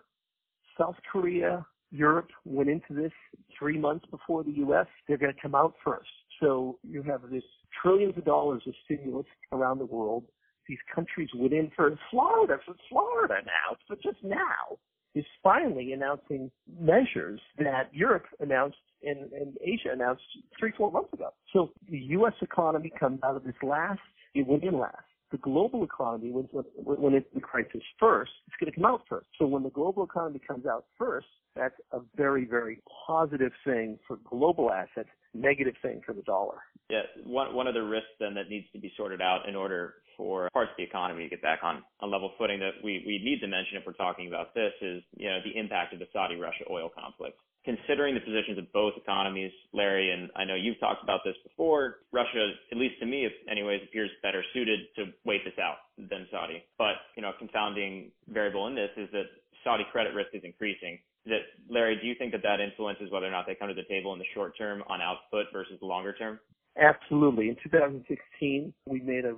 South 0.79 0.97
Korea, 1.11 1.67
Europe 1.91 2.29
went 2.45 2.69
into 2.69 2.95
this 2.95 3.13
three 3.59 3.79
months 3.79 4.05
before 4.11 4.45
the 4.45 4.53
U.S. 4.53 4.87
They're 5.07 5.17
going 5.17 5.35
to 5.35 5.41
come 5.41 5.55
out 5.55 5.75
first. 5.85 6.09
So 6.41 6.79
you 6.83 7.03
have 7.03 7.23
this 7.31 7.43
trillions 7.83 8.17
of 8.17 8.25
dollars 8.25 8.63
of 8.67 8.75
stimulus 8.85 9.27
around 9.53 9.79
the 9.79 9.87
world. 9.87 10.25
These 10.69 10.79
countries 10.95 11.29
in 11.35 11.71
first. 11.77 11.99
Florida, 12.11 12.59
for 12.65 12.75
Florida 12.89 13.37
now, 13.45 13.77
but 13.89 14.03
just 14.03 14.23
now 14.23 14.79
is 15.15 15.25
finally 15.43 15.93
announcing 15.93 16.51
measures 16.79 17.41
that 17.59 17.89
Europe 17.93 18.27
announced 18.41 18.77
and, 19.03 19.33
and 19.33 19.57
Asia 19.63 19.91
announced 19.93 20.23
three, 20.59 20.73
four 20.77 20.93
months 20.93 21.13
ago. 21.13 21.31
So 21.53 21.73
the 21.89 21.99
U.S. 21.99 22.35
economy 22.43 22.93
comes 22.99 23.21
out 23.25 23.37
of 23.37 23.45
this 23.45 23.55
last, 23.63 24.01
it 24.35 24.47
went 24.47 24.65
in 24.65 24.79
last. 24.79 25.08
The 25.31 25.39
global 25.39 25.85
economy, 25.85 26.31
when, 26.31 26.45
when 26.77 27.15
it's 27.15 27.29
the 27.35 27.41
crisis 27.41 27.83
first, 28.01 28.31
it's 28.47 28.57
going 28.59 28.73
to 28.73 28.77
come 28.77 28.87
out 28.87 29.03
first. 29.09 29.27
So 29.39 29.47
when 29.47 29.63
the 29.63 29.71
global 29.71 30.05
economy 30.05 30.41
comes 30.47 30.65
out 30.65 30.87
first, 30.97 31.27
that's 31.55 31.75
a 31.93 32.01
very, 32.17 32.47
very 32.47 32.81
positive 33.07 33.53
thing 33.65 33.99
for 34.07 34.19
global 34.25 34.73
assets, 34.73 35.09
negative 35.35 35.75
thing 35.83 36.01
for 36.07 36.15
the 36.15 36.23
dollar. 36.23 36.57
Yeah, 36.89 37.03
one 37.27 37.55
one 37.55 37.67
of 37.67 37.75
the 37.75 37.83
risks 37.83 38.09
then 38.19 38.33
that 38.35 38.49
needs 38.49 38.67
to 38.73 38.79
be 38.79 38.91
sorted 38.97 39.21
out 39.21 39.47
in 39.47 39.55
order 39.55 39.97
for 40.17 40.49
parts 40.55 40.71
of 40.71 40.77
the 40.79 40.85
economy 40.85 41.25
to 41.25 41.29
get 41.29 41.43
back 41.43 41.61
on 41.63 41.83
a 42.01 42.07
level 42.07 42.33
footing 42.39 42.59
that 42.61 42.83
we, 42.83 43.05
we 43.07 43.21
need 43.23 43.41
to 43.41 43.47
mention 43.47 43.77
if 43.77 43.85
we're 43.87 43.93
talking 43.93 44.27
about 44.29 44.55
this 44.55 44.73
is, 44.81 45.03
you 45.17 45.29
know, 45.29 45.39
the 45.45 45.59
impact 45.59 45.93
of 45.93 45.99
the 45.99 46.09
Saudi-Russia 46.13 46.65
oil 46.71 46.89
conflict. 46.89 47.39
Considering 47.69 48.15
the 48.15 48.21
positions 48.21 48.57
of 48.57 48.65
both 48.73 48.95
economies, 48.97 49.53
Larry, 49.75 50.11
and 50.11 50.31
I 50.35 50.47
know 50.47 50.55
you've 50.55 50.81
talked 50.81 51.03
about 51.03 51.21
this 51.23 51.35
before, 51.45 51.97
Russia, 52.13 52.53
at 52.73 52.79
least 52.79 52.95
to 53.01 53.05
me, 53.05 53.29
anyways, 53.47 53.83
appears 53.85 54.09
better 54.23 54.43
suited 54.55 54.81
to 54.97 55.13
wait 55.27 55.45
this 55.45 55.53
out 55.61 55.77
than 55.99 56.27
Saudi. 56.31 56.65
But, 56.79 56.95
you 57.15 57.21
know, 57.21 57.29
a 57.29 57.39
confounding 57.39 58.11
variable 58.27 58.69
in 58.69 58.75
this 58.75 58.89
is 58.97 59.11
that 59.13 59.25
Saudi 59.65 59.85
credit 59.93 60.15
risk 60.15 60.31
is 60.33 60.41
increasing. 60.45 60.99
That 61.27 61.45
Larry, 61.69 61.99
do 62.01 62.07
you 62.07 62.15
think 62.19 62.33
that 62.33 62.43
that 62.43 62.59
influences 62.59 63.11
whether 63.11 63.27
or 63.27 63.31
not 63.31 63.45
they 63.47 63.55
come 63.55 63.69
to 63.69 63.75
the 63.75 63.85
table 63.87 64.15
in 64.15 64.19
the 64.19 64.25
short 64.33 64.57
term 64.57 64.83
on 64.89 65.03
output 65.03 65.53
versus 65.53 65.75
the 65.79 65.87
longer 65.87 66.15
term? 66.15 66.41
Absolutely. 66.81 67.51
In 67.51 67.57
2016, 67.63 68.73
we 68.87 69.01
made 69.03 69.27
a, 69.27 69.37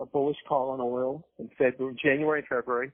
a 0.00 0.06
bullish 0.06 0.38
call 0.48 0.70
on 0.70 0.80
oil 0.80 1.22
in 1.38 1.48
February, 1.56 1.94
January, 2.02 2.44
February. 2.48 2.90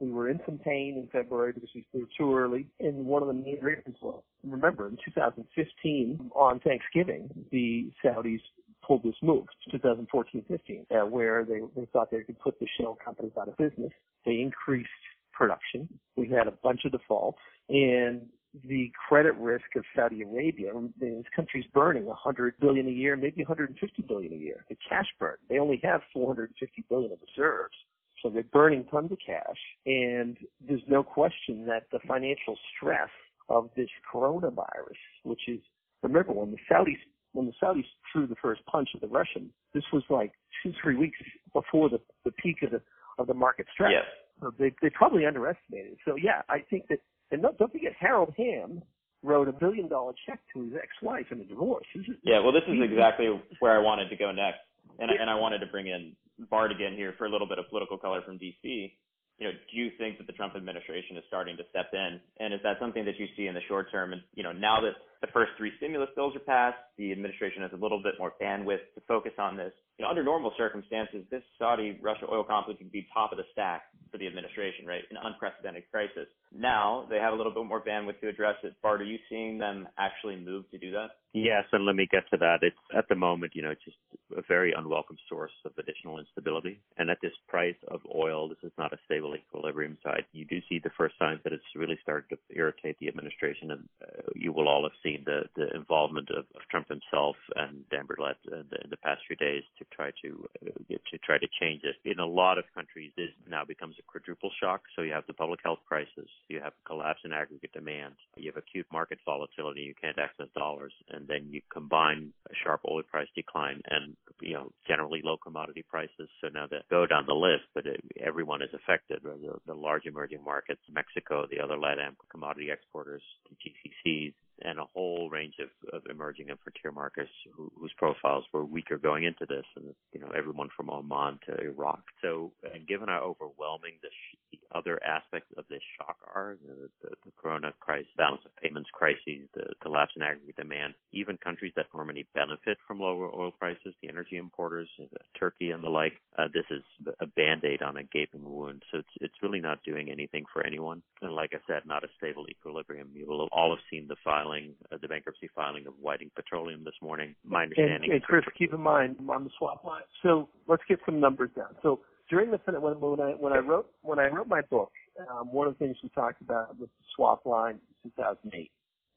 We 0.00 0.10
were 0.10 0.30
in 0.30 0.40
some 0.46 0.58
pain 0.58 0.96
in 0.96 1.08
February 1.12 1.52
because 1.52 1.68
we 1.74 1.84
were 1.92 2.08
too 2.16 2.34
early. 2.34 2.66
And 2.80 3.04
one 3.06 3.22
of 3.22 3.28
the 3.28 3.34
main 3.34 3.58
reasons 3.60 3.96
was, 4.00 4.22
remember, 4.42 4.88
in 4.88 4.96
2015, 5.04 6.30
on 6.34 6.60
Thanksgiving, 6.60 7.28
the 7.52 7.92
Saudis 8.02 8.40
pulled 8.86 9.02
this 9.02 9.14
move, 9.22 9.44
2014-15, 9.72 10.86
uh, 10.90 11.06
where 11.06 11.44
they, 11.44 11.60
they 11.76 11.86
thought 11.92 12.10
they 12.10 12.22
could 12.22 12.38
put 12.40 12.58
the 12.58 12.66
shale 12.78 12.96
companies 13.04 13.32
out 13.38 13.48
of 13.48 13.56
business. 13.58 13.92
They 14.24 14.40
increased 14.40 14.88
production. 15.32 15.88
We 16.16 16.28
had 16.28 16.48
a 16.48 16.52
bunch 16.62 16.80
of 16.86 16.92
defaults. 16.92 17.38
And 17.68 18.22
the 18.64 18.90
credit 19.08 19.36
risk 19.36 19.76
of 19.76 19.84
Saudi 19.94 20.22
Arabia. 20.22 20.72
This 20.98 21.24
country's 21.34 21.66
burning 21.72 22.06
100 22.06 22.54
billion 22.60 22.88
a 22.88 22.90
year, 22.90 23.16
maybe 23.16 23.42
150 23.42 24.02
billion 24.02 24.32
a 24.32 24.36
year. 24.36 24.64
The 24.68 24.76
cash 24.88 25.06
burn. 25.18 25.36
They 25.48 25.58
only 25.58 25.80
have 25.84 26.00
450 26.12 26.84
billion 26.88 27.12
of 27.12 27.18
reserves. 27.36 27.74
So 28.22 28.30
they're 28.30 28.42
burning 28.42 28.84
tons 28.90 29.12
of 29.12 29.18
cash. 29.24 29.56
And 29.86 30.36
there's 30.66 30.82
no 30.88 31.02
question 31.02 31.66
that 31.66 31.84
the 31.92 32.00
financial 32.06 32.56
stress 32.76 33.10
of 33.48 33.70
this 33.76 33.88
coronavirus, 34.12 35.00
which 35.24 35.40
is, 35.48 35.60
remember 36.02 36.32
when 36.32 36.50
the 36.50 36.58
Saudis, 36.70 36.98
when 37.32 37.46
the 37.46 37.52
Saudis 37.62 37.84
threw 38.12 38.26
the 38.26 38.36
first 38.42 38.64
punch 38.66 38.88
at 38.94 39.00
the 39.00 39.08
Russians, 39.08 39.50
this 39.74 39.84
was 39.92 40.02
like 40.10 40.32
two, 40.62 40.72
three 40.82 40.96
weeks 40.96 41.18
before 41.52 41.88
the, 41.88 42.00
the 42.24 42.32
peak 42.32 42.58
of 42.62 42.70
the, 42.70 42.80
of 43.18 43.26
the 43.26 43.34
market 43.34 43.66
stress. 43.72 43.92
Yes. 43.92 44.04
So 44.40 44.52
they, 44.58 44.72
they 44.82 44.90
probably 44.90 45.26
underestimated. 45.26 45.92
It. 45.92 45.98
So 46.06 46.16
yeah, 46.16 46.42
I 46.48 46.60
think 46.70 46.88
that 46.88 46.98
and 47.30 47.42
don't, 47.42 47.56
don't 47.58 47.72
forget, 47.72 47.92
Harold 47.98 48.34
Hamm 48.36 48.82
wrote 49.22 49.48
a 49.48 49.52
billion 49.52 49.88
dollar 49.88 50.12
check 50.26 50.40
to 50.54 50.64
his 50.64 50.72
ex-wife 50.74 51.26
in 51.30 51.40
a 51.40 51.44
divorce. 51.44 51.84
Yeah, 52.24 52.40
well, 52.40 52.52
this 52.52 52.62
is 52.68 52.78
exactly 52.82 53.26
where 53.60 53.72
I 53.72 53.82
wanted 53.82 54.08
to 54.08 54.16
go 54.16 54.32
next, 54.32 54.60
and 54.98 55.10
and 55.10 55.28
I 55.28 55.34
wanted 55.34 55.58
to 55.58 55.66
bring 55.66 55.86
in 55.86 56.16
Bart 56.48 56.72
again 56.72 56.94
here 56.94 57.14
for 57.18 57.26
a 57.26 57.30
little 57.30 57.46
bit 57.46 57.58
of 57.58 57.68
political 57.68 57.98
color 57.98 58.22
from 58.24 58.38
DC. 58.38 58.92
You 59.38 59.48
know, 59.48 59.52
do 59.52 59.76
you 59.76 59.90
think 59.96 60.18
that 60.18 60.26
the 60.26 60.34
Trump 60.34 60.54
administration 60.54 61.16
is 61.16 61.24
starting 61.26 61.56
to 61.56 61.62
step 61.70 61.90
in, 61.92 62.20
and 62.40 62.52
is 62.52 62.60
that 62.62 62.76
something 62.78 63.04
that 63.06 63.18
you 63.18 63.26
see 63.36 63.46
in 63.46 63.54
the 63.54 63.64
short 63.68 63.90
term? 63.90 64.12
And 64.12 64.22
you 64.34 64.42
know, 64.42 64.52
now 64.52 64.80
that 64.82 64.92
the 65.20 65.32
first 65.32 65.52
three 65.56 65.72
stimulus 65.78 66.10
bills 66.14 66.36
are 66.36 66.40
passed, 66.40 66.78
the 66.98 67.10
administration 67.12 67.62
has 67.62 67.72
a 67.72 67.80
little 67.80 68.02
bit 68.02 68.14
more 68.18 68.34
bandwidth 68.40 68.84
to 68.94 69.00
focus 69.08 69.32
on 69.38 69.56
this. 69.56 69.72
You 70.00 70.06
know, 70.06 70.08
under 70.08 70.24
normal 70.24 70.50
circumstances, 70.56 71.26
this 71.30 71.42
Saudi-Russia 71.58 72.24
oil 72.32 72.42
conflict 72.42 72.80
would 72.80 72.90
be 72.90 73.06
top 73.12 73.32
of 73.32 73.36
the 73.36 73.44
stack 73.52 73.82
for 74.10 74.16
the 74.16 74.26
administration, 74.26 74.86
right? 74.86 75.02
An 75.10 75.18
unprecedented 75.22 75.82
crisis. 75.90 76.26
Now 76.56 77.06
they 77.10 77.18
have 77.18 77.34
a 77.34 77.36
little 77.36 77.52
bit 77.52 77.66
more 77.66 77.84
bandwidth 77.84 78.18
to 78.22 78.28
address 78.28 78.56
it. 78.64 78.74
Bart, 78.82 79.02
are 79.02 79.04
you 79.04 79.18
seeing 79.28 79.58
them 79.58 79.86
actually 79.98 80.36
move 80.36 80.68
to 80.70 80.78
do 80.78 80.90
that? 80.92 81.10
Yes, 81.32 81.64
and 81.70 81.86
let 81.86 81.94
me 81.94 82.08
get 82.10 82.24
to 82.30 82.36
that. 82.38 82.58
It's 82.62 82.76
at 82.96 83.08
the 83.08 83.14
moment, 83.14 83.52
you 83.54 83.62
know, 83.62 83.72
just 83.84 83.96
a 84.36 84.42
very 84.48 84.72
unwelcome 84.76 85.18
source 85.28 85.52
of 85.64 85.70
additional 85.78 86.18
instability. 86.18 86.80
And 86.96 87.08
at 87.08 87.18
this 87.22 87.30
price 87.46 87.76
of 87.86 88.00
oil, 88.12 88.48
this 88.48 88.58
is 88.64 88.72
not 88.76 88.92
a 88.92 88.98
stable 89.04 89.36
equilibrium 89.36 89.96
side. 90.02 90.24
You 90.32 90.44
do 90.44 90.58
see 90.68 90.80
the 90.82 90.90
first 90.98 91.14
signs 91.20 91.38
that 91.44 91.52
it's 91.52 91.62
really 91.76 91.98
started 92.02 92.30
to 92.30 92.38
irritate 92.50 92.96
the 92.98 93.06
administration, 93.06 93.70
and 93.70 93.88
uh, 94.02 94.22
you 94.34 94.52
will 94.52 94.66
all 94.66 94.82
have 94.82 94.98
seen 95.04 95.22
the 95.24 95.42
the 95.54 95.72
involvement 95.76 96.30
of, 96.30 96.46
of 96.56 96.62
Trump 96.68 96.88
himself 96.88 97.36
and 97.54 97.88
Dan 97.90 98.06
Brouillette 98.06 98.42
in 98.50 98.64
the, 98.70 98.82
in 98.82 98.90
the 98.90 98.96
past 98.96 99.20
few 99.28 99.36
days 99.36 99.62
to 99.78 99.84
try 99.90 100.10
to 100.22 100.48
uh, 100.66 100.96
to 101.10 101.18
try 101.18 101.38
to 101.38 101.48
change 101.60 101.82
it. 101.84 101.96
In 102.08 102.18
a 102.18 102.26
lot 102.26 102.58
of 102.58 102.64
countries, 102.74 103.12
this 103.16 103.30
now 103.48 103.64
becomes 103.64 103.96
a 103.98 104.02
quadruple 104.02 104.50
shock. 104.60 104.82
So 104.96 105.02
you 105.02 105.12
have 105.12 105.26
the 105.26 105.34
public 105.34 105.60
health 105.62 105.80
crisis, 105.86 106.28
you 106.48 106.60
have 106.60 106.72
a 106.72 106.88
collapse 106.88 107.20
in 107.24 107.32
aggregate 107.32 107.72
demand, 107.72 108.14
you 108.36 108.50
have 108.50 108.56
acute 108.56 108.86
market 108.92 109.18
volatility, 109.24 109.82
you 109.82 109.94
can't 110.00 110.18
access 110.18 110.48
dollars, 110.56 110.92
and 111.10 111.26
then 111.28 111.48
you 111.50 111.60
combine 111.72 112.32
a 112.50 112.54
sharp 112.64 112.82
oil 112.88 113.02
price 113.02 113.28
decline 113.34 113.80
and 113.88 114.16
you 114.40 114.54
know 114.54 114.70
generally 114.86 115.20
low 115.24 115.36
commodity 115.36 115.84
prices. 115.88 116.28
So 116.40 116.48
now 116.52 116.66
that 116.70 116.88
go 116.90 117.06
down 117.06 117.24
the 117.26 117.34
list, 117.34 117.64
but 117.74 117.86
it, 117.86 118.00
everyone 118.20 118.62
is 118.62 118.70
affected. 118.74 119.20
The, 119.22 119.58
the 119.66 119.74
large 119.74 120.06
emerging 120.06 120.44
markets, 120.44 120.80
Mexico, 120.90 121.46
the 121.50 121.60
other 121.60 121.76
LATAM 121.76 122.16
commodity 122.30 122.70
exporters, 122.70 123.22
the 123.48 123.56
GCCs, 123.56 124.34
and 124.62 124.78
a 124.78 124.84
whole 124.84 125.28
range 125.30 125.54
of, 125.60 125.70
of 125.92 126.02
emerging 126.10 126.50
and 126.50 126.58
frontier 126.60 126.92
markets 126.92 127.30
who, 127.54 127.70
whose 127.78 127.92
profiles 127.96 128.44
were 128.52 128.64
weaker 128.64 128.98
going 128.98 129.24
into 129.24 129.46
this, 129.46 129.64
and 129.76 129.94
you 130.12 130.20
know 130.20 130.30
everyone 130.36 130.68
from 130.76 130.90
Oman 130.90 131.38
to 131.46 131.60
Iraq. 131.60 132.02
So, 132.22 132.52
and 132.72 132.86
given 132.86 133.08
how 133.08 133.20
overwhelming 133.20 133.94
the, 134.02 134.08
sh- 134.08 134.36
the 134.52 134.78
other 134.78 135.00
aspects 135.04 135.52
of 135.56 135.64
this 135.68 135.82
shock 135.98 136.16
are, 136.34 136.56
the, 136.66 136.88
the, 137.02 137.14
the 137.24 137.32
Corona 137.40 137.72
crisis, 137.80 138.08
balance 138.16 138.42
of 138.44 138.54
payments 138.56 138.90
crises, 138.92 139.48
the 139.54 139.64
collapse 139.82 140.12
in 140.16 140.22
aggregate 140.22 140.56
demand, 140.56 140.94
even 141.12 141.36
countries 141.36 141.72
that 141.76 141.86
normally 141.94 142.26
benefit 142.34 142.78
from 142.86 143.00
lower 143.00 143.34
oil 143.34 143.50
prices, 143.50 143.94
the 144.02 144.08
energy 144.08 144.36
importers, 144.36 144.88
uh, 145.00 145.06
Turkey 145.38 145.70
and 145.70 145.82
the 145.82 145.88
like, 145.88 146.14
uh, 146.38 146.48
this 146.52 146.64
is 146.70 146.82
a 147.20 147.26
band-aid 147.26 147.82
on 147.82 147.96
a 147.96 148.02
gaping 148.04 148.44
wound. 148.44 148.82
So 148.90 148.98
it's 148.98 149.08
it's 149.20 149.42
really 149.42 149.60
not 149.60 149.82
doing 149.84 150.10
anything 150.10 150.44
for 150.52 150.64
anyone. 150.64 151.02
And 151.22 151.32
like 151.34 151.52
I 151.54 151.58
said, 151.66 151.82
not 151.86 152.04
a 152.04 152.08
stable 152.16 152.46
equilibrium. 152.48 153.10
You 153.14 153.26
will 153.26 153.48
all 153.52 153.70
have 153.70 153.84
seen 153.90 154.06
the 154.08 154.16
file 154.24 154.49
filing, 154.50 154.74
uh, 154.92 154.96
the 155.00 155.08
bankruptcy 155.08 155.48
filing 155.54 155.86
of 155.86 155.94
Whiting 156.00 156.30
Petroleum 156.34 156.84
this 156.84 156.94
morning. 157.02 157.34
My 157.44 157.64
understanding. 157.64 158.04
And, 158.04 158.12
and 158.14 158.22
Chris, 158.22 158.44
keep 158.56 158.72
in 158.72 158.80
mind 158.80 159.16
on 159.28 159.44
the 159.44 159.50
swap 159.58 159.84
line. 159.84 160.02
So 160.22 160.48
let's 160.66 160.82
get 160.88 160.98
some 161.06 161.20
numbers 161.20 161.50
down. 161.56 161.76
So 161.82 162.00
during 162.28 162.50
the 162.50 162.58
when, 162.80 163.00
when 163.00 163.20
I 163.20 163.30
when 163.32 163.52
I 163.52 163.58
wrote 163.58 163.90
when 164.02 164.18
I 164.18 164.28
wrote 164.28 164.48
my 164.48 164.62
book, 164.62 164.92
um, 165.30 165.52
one 165.52 165.66
of 165.66 165.74
the 165.74 165.84
things 165.84 165.96
we 166.02 166.08
talked 166.10 166.40
about 166.42 166.78
was 166.78 166.88
the 166.88 167.04
swap 167.14 167.46
line 167.46 167.78
in 168.04 168.10
2008 168.16 168.70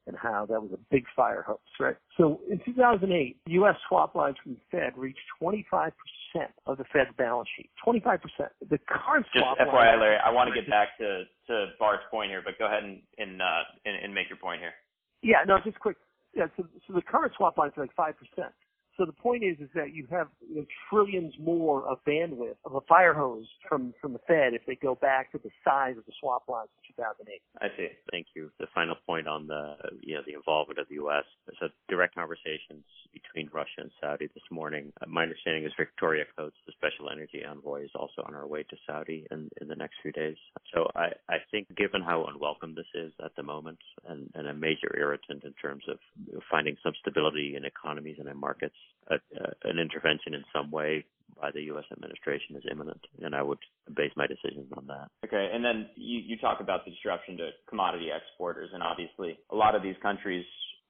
and 0.06 0.18
how 0.18 0.46
that 0.46 0.62
was 0.62 0.72
a 0.74 0.80
big 0.92 1.06
fire 1.16 1.44
hose, 1.48 1.58
right? 1.80 1.96
So 2.18 2.42
in 2.52 2.60
2008, 2.66 3.38
U.S. 3.48 3.76
swap 3.88 4.16
lines 4.16 4.36
from 4.44 4.56
the 4.56 4.60
Fed 4.70 4.98
reached 4.98 5.22
25% 5.42 5.92
of 6.66 6.78
the 6.78 6.84
Fed's 6.92 7.10
balance 7.18 7.48
sheet. 7.56 7.70
25%. 7.86 8.20
The 8.70 8.80
current 8.86 9.26
swap 9.34 9.58
Just 9.58 9.70
FYI, 9.70 10.00
Larry, 10.00 10.18
I 10.20 10.30
want 10.30 10.54
to 10.54 10.60
get 10.60 10.70
back 10.70 10.98
to, 10.98 11.24
to 11.48 11.68
Bart's 11.80 12.04
point 12.12 12.32
here, 12.32 12.42
but 12.44 12.60
go 12.60 12.66
ahead 12.66 12.84
and, 12.84 13.00
and, 13.18 13.42
uh, 13.42 13.64
and, 13.86 13.96
and 14.04 14.14
make 14.14 14.28
your 14.28 14.40
point 14.40 14.60
here. 14.60 14.74
Yeah, 15.24 15.46
no, 15.48 15.58
just 15.66 15.80
quick. 15.80 15.98
Yeah, 16.36 16.48
so, 16.58 16.68
so 16.88 16.94
the 16.94 17.02
current 17.04 17.34
swap 17.38 17.58
line 17.58 17.70
is 17.70 17.76
like 17.78 17.96
five 17.96 18.16
percent. 18.18 18.54
So 18.98 19.06
the 19.06 19.14
point 19.14 19.44
is, 19.44 19.58
is 19.60 19.70
that 19.74 19.94
you 19.94 20.08
have 20.12 20.28
you 20.48 20.58
know, 20.58 20.66
trillions 20.90 21.34
more 21.40 21.88
of 21.88 21.98
bandwidth 22.06 22.58
of 22.66 22.76
a 22.76 22.82
fire 22.82 23.14
hose 23.14 23.48
from 23.68 23.94
from 24.00 24.14
the 24.14 24.20
Fed 24.28 24.54
if 24.54 24.62
they 24.68 24.76
go 24.76 24.96
back 24.96 25.32
to 25.32 25.40
the 25.40 25.50
size 25.64 25.98
of 25.98 26.06
the 26.06 26.14
swap 26.20 26.44
lines 26.48 26.70
in 26.78 26.94
2008. 26.96 27.42
I 27.60 27.68
see. 27.76 27.88
Thank 28.12 28.28
you. 28.36 28.52
The 28.60 28.68
final 28.74 28.96
point 29.06 29.28
on 29.28 29.48
the 29.48 29.76
you 30.02 30.16
know 30.16 30.22
the 30.26 30.34
involvement 30.34 30.80
of 30.80 30.88
the 30.90 30.96
U.S. 30.96 31.26
A 31.62 31.68
direct 31.90 32.16
conversations 32.16 32.84
between 33.14 33.50
Russia 33.54 33.80
and 33.80 33.92
Saudi 34.02 34.28
this 34.34 34.44
morning. 34.52 34.92
Uh, 35.02 35.06
my 35.08 35.24
understanding 35.24 35.64
is 35.64 35.72
Victoria 35.78 36.26
Coates, 36.36 36.58
the 36.66 36.74
special 36.74 37.10
energy 37.12 37.44
envoy, 37.48 37.84
is 37.84 37.92
also 37.96 38.24
on 38.26 38.34
her 38.34 38.48
way 38.48 38.64
to 38.64 38.76
Saudi 38.86 39.26
in, 39.32 39.50
in 39.62 39.68
the 39.68 39.76
next 39.76 39.96
few 40.02 40.12
days. 40.12 40.36
So 40.74 40.90
I, 40.96 41.14
I 41.30 41.38
think 41.52 41.74
given 41.78 42.02
how 42.02 42.26
unwelcome 42.26 42.76
this 42.76 42.90
is 42.96 43.14
at 43.24 43.36
the 43.36 43.44
moment 43.44 43.80
and, 44.08 44.30
and 44.36 44.48
a 44.48 44.54
major 44.54 44.96
irritant 44.98 45.44
in 45.44 45.54
terms 45.54 45.84
of 45.88 45.98
finding 46.50 46.76
some 46.84 46.94
stability 47.00 47.56
in 47.56 47.66
economies 47.66 48.18
and 48.20 48.28
in 48.28 48.38
markets, 48.38 48.76
a, 49.10 49.16
a, 49.16 49.70
an 49.70 49.80
intervention 49.80 50.34
in 50.34 50.44
some 50.54 50.72
way 50.72 51.06
by 51.40 51.52
the 51.52 51.62
U.S. 51.74 51.84
administration 51.92 52.56
is 52.56 52.64
imminent, 52.72 53.02
and 53.22 53.36
I 53.36 53.42
would 53.42 53.58
base 53.96 54.12
my 54.16 54.28
decisions 54.28 54.72
on 54.78 54.88
that. 54.88 55.10
Okay, 55.26 55.50
and 55.54 55.64
then 55.64 55.90
you, 55.96 56.20
you 56.20 56.38
talk 56.38 56.60
about 56.62 56.86
the 56.86 56.92
disruption 56.92 57.38
to 57.38 57.50
commodity 57.68 58.10
exporters, 58.16 58.70
and 58.74 58.84
obviously 58.84 59.38
a 59.52 59.56
lot 59.56 59.76
of 59.76 59.84
these 59.84 59.96
countries 60.02 60.46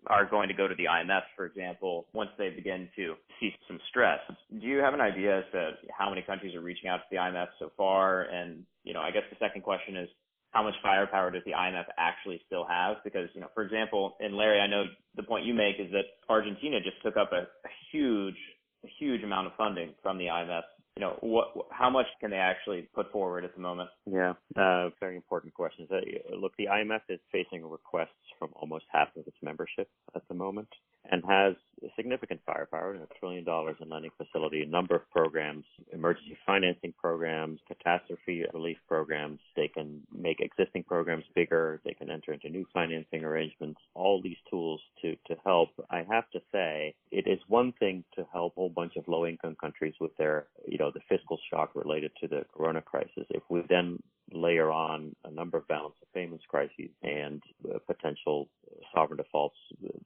are 0.07 0.25
going 0.25 0.49
to 0.49 0.53
go 0.53 0.67
to 0.67 0.75
the 0.75 0.85
IMF, 0.85 1.21
for 1.35 1.45
example, 1.45 2.07
once 2.13 2.29
they 2.37 2.49
begin 2.49 2.89
to 2.95 3.15
see 3.39 3.51
some 3.67 3.79
stress. 3.89 4.19
Do 4.51 4.67
you 4.67 4.79
have 4.79 4.93
an 4.93 5.01
idea 5.01 5.39
as 5.39 5.45
to 5.53 5.71
how 5.97 6.09
many 6.09 6.21
countries 6.21 6.55
are 6.55 6.61
reaching 6.61 6.89
out 6.89 6.97
to 6.97 7.03
the 7.09 7.17
IMF 7.17 7.47
so 7.59 7.71
far? 7.77 8.23
And, 8.23 8.65
you 8.83 8.93
know, 8.93 8.99
I 8.99 9.11
guess 9.11 9.23
the 9.29 9.37
second 9.39 9.61
question 9.61 9.95
is, 9.95 10.09
how 10.53 10.63
much 10.63 10.75
firepower 10.81 11.31
does 11.31 11.43
the 11.45 11.51
IMF 11.51 11.85
actually 11.97 12.41
still 12.45 12.65
have? 12.65 12.97
Because, 13.03 13.27
you 13.33 13.41
know, 13.41 13.49
for 13.53 13.63
example, 13.63 14.15
and 14.19 14.35
Larry, 14.35 14.59
I 14.59 14.67
know 14.67 14.83
the 15.15 15.23
point 15.23 15.45
you 15.45 15.53
make 15.53 15.75
is 15.79 15.91
that 15.91 16.05
Argentina 16.29 16.79
just 16.79 17.01
took 17.03 17.17
up 17.17 17.31
a, 17.33 17.41
a 17.41 17.71
huge, 17.91 18.37
a 18.85 18.89
huge 18.99 19.23
amount 19.23 19.47
of 19.47 19.53
funding 19.57 19.93
from 20.01 20.17
the 20.17 20.25
IMF 20.25 20.61
you 20.95 21.01
know, 21.01 21.17
what, 21.21 21.47
how 21.71 21.89
much 21.89 22.05
can 22.21 22.29
they 22.29 22.37
actually 22.37 22.87
put 22.93 23.11
forward 23.11 23.43
at 23.43 23.55
the 23.55 23.61
moment? 23.61 23.89
Yeah, 24.05 24.33
uh, 24.55 24.89
very 24.99 25.15
important 25.15 25.53
questions. 25.55 25.89
Uh, 25.91 26.01
look, 26.37 26.53
the 26.57 26.65
IMF 26.65 27.01
is 27.09 27.19
facing 27.31 27.67
requests 27.67 28.09
from 28.37 28.51
almost 28.53 28.85
half 28.91 29.07
of 29.17 29.25
its 29.25 29.37
membership 29.41 29.89
at 30.15 30.21
the 30.27 30.35
moment 30.35 30.67
and 31.11 31.23
has 31.27 31.55
significant 31.95 32.39
firepower, 32.45 32.93
a 32.93 33.19
trillion 33.19 33.43
dollars 33.43 33.75
in 33.81 33.89
lending 33.89 34.11
facility, 34.17 34.63
a 34.63 34.65
number 34.65 34.95
of 34.95 35.09
programs, 35.11 35.65
emergency 35.91 36.37
financing 36.45 36.93
programs, 36.97 37.59
catastrophe 37.67 38.45
relief 38.53 38.77
programs. 38.87 39.39
They 39.55 39.67
can 39.67 40.01
make 40.15 40.39
existing 40.39 40.83
programs 40.83 41.25
bigger. 41.35 41.81
They 41.83 41.93
can 41.93 42.09
enter 42.09 42.33
into 42.33 42.49
new 42.49 42.65
financing 42.73 43.23
arrangements. 43.23 43.79
All 43.93 44.21
these 44.21 44.37
tools 44.49 44.81
to, 45.01 45.15
to 45.27 45.35
help. 45.43 45.69
I 45.89 46.05
have 46.09 46.29
to 46.31 46.39
say, 46.51 46.95
it 47.11 47.27
is 47.27 47.39
one 47.47 47.73
thing 47.73 48.03
to 48.15 48.25
help 48.31 48.53
a 48.53 48.61
whole 48.61 48.69
bunch 48.69 48.95
of 48.95 49.07
low 49.07 49.25
income 49.25 49.57
countries 49.59 49.93
with 49.99 50.15
their, 50.17 50.47
you 50.67 50.77
know, 50.77 50.91
the 50.91 51.01
fiscal 51.09 51.37
shock 51.49 51.71
related 51.75 52.11
to 52.21 52.27
the 52.27 52.45
corona 52.55 52.81
crisis. 52.81 53.25
If 53.29 53.43
we 53.49 53.61
then 53.69 53.99
layer 54.31 54.71
on 54.71 55.15
a 55.25 55.31
number 55.31 55.57
of 55.57 55.67
balance 55.67 55.95
of 56.01 56.11
payments 56.13 56.43
crises 56.47 56.89
and 57.03 57.41
uh, 57.69 57.77
potential 57.85 58.47
sovereign 58.93 59.17
defaults 59.17 59.57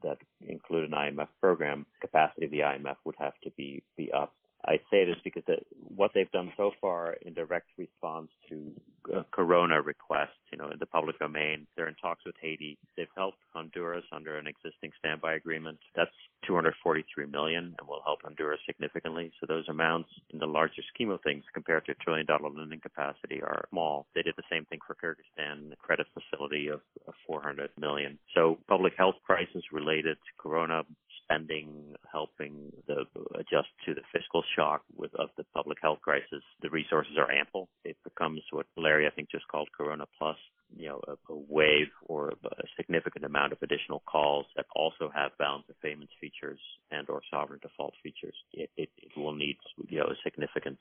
that 0.04 0.18
include 0.48 0.86
an 0.88 0.94
IMF 0.94 1.27
program, 1.41 1.86
capacity 2.01 2.46
of 2.46 2.51
the 2.51 2.60
IMF 2.62 2.96
would 3.06 3.15
have 3.20 3.34
to 3.44 3.51
be, 3.51 3.84
be 3.96 4.12
up. 4.12 4.34
I 4.67 4.79
say 4.91 5.05
this 5.05 5.15
because 5.24 5.43
the, 5.47 5.57
what 5.95 6.12
they've 6.13 6.31
done 6.31 6.51
so 6.57 6.71
far 6.81 7.13
in 7.25 7.33
direct 7.33 7.67
response 7.77 8.27
to 8.50 8.71
uh, 9.15 9.24
corona 9.31 9.81
requests, 9.81 10.36
you 10.51 10.57
know, 10.57 10.69
in 10.69 10.79
the 10.79 10.86
public 10.86 11.17
domain, 11.19 11.65
they're 11.75 11.88
in 11.88 11.95
talks 11.95 12.25
with 12.25 12.36
Haiti. 12.41 12.77
They've 12.97 13.07
helped 13.15 13.38
Honduras 13.53 14.03
under 14.12 14.38
an 14.38 14.47
existing 14.47 14.91
standby 15.00 15.36
agreement. 15.36 15.79
That's 15.95 16.12
243 16.45 17.27
million 17.27 17.75
and 17.79 17.88
will 17.88 18.01
help 18.03 18.19
Honduras 18.24 18.59
significantly. 18.65 19.31
So 19.39 19.45
those 19.47 19.67
amounts 19.69 20.09
in 20.31 20.39
the 20.39 20.45
larger 20.45 20.81
scheme 20.93 21.12
of 21.12 21.21
things 21.21 21.43
compared 21.53 21.86
to 21.86 21.93
a 21.93 21.95
trillion 21.95 22.25
dollar 22.25 22.50
lending 22.50 22.81
capacity 22.81 23.41
are 23.41 23.65
small. 23.69 24.07
They 24.15 24.21
did 24.21 24.36
the 24.36 24.43
same 24.51 24.65
thing 24.65 24.79
for 24.86 24.95
Kyrgyzstan, 24.95 25.71
a 25.71 25.75
credit 25.77 26.07
facility 26.13 26.67
of, 26.67 26.81
of 27.07 27.13
400 27.25 27.69
million. 27.79 28.19
So 28.36 28.57
public 28.67 28.93
health 28.97 29.15
crisis 29.25 29.63
related 29.71 30.17
corona 30.38 30.83
spending, 31.24 31.95
helping 32.12 32.71
the 32.88 33.05
adjust 33.48 33.70
to 33.86 33.94
the 33.94 34.01
fiscal 34.12 34.44
shock 34.56 34.84
with 34.96 35.13
of 35.16 35.30
the 35.38 35.46
public 35.54 35.77
health 35.82 36.00
crisis. 36.01 36.44
The 36.62 36.70
resources 36.70 37.13
are 37.18 37.32
ample. 37.32 37.70
It 37.84 37.98
becomes 38.04 38.42
what 38.51 38.66
Larry 38.75 39.08
I 39.08 39.12
think 39.12 39.30
just 39.32 39.48
called 39.48 39.70
Corona 39.75 40.06
Plus 40.18 40.38
you 40.75 40.88
know, 40.88 41.01
a, 41.08 41.13
a 41.32 41.38
wave 41.48 41.88
or 42.06 42.30
a 42.30 42.63
significant 42.75 43.25
amount 43.25 43.54
of 43.54 43.60
additional 43.62 44.01
calls 44.06 44.46
that 44.56 44.66
also 44.75 45.12
have 45.13 45.32
balance 45.38 45.63
of 45.70 45.80
payments 45.82 46.13
features 46.20 46.60
and 46.92 47.10
or 47.10 47.22
sovereign 47.32 47.60
default 47.62 47.94
features, 48.04 48.36
it, 48.54 48.70
it, 48.77 48.89
it 48.98 49.12
will 49.18 49.34
need, 49.34 49.58
you 49.88 50.00
know, 50.00 50.05
a 50.05 50.16
significant 50.24 50.77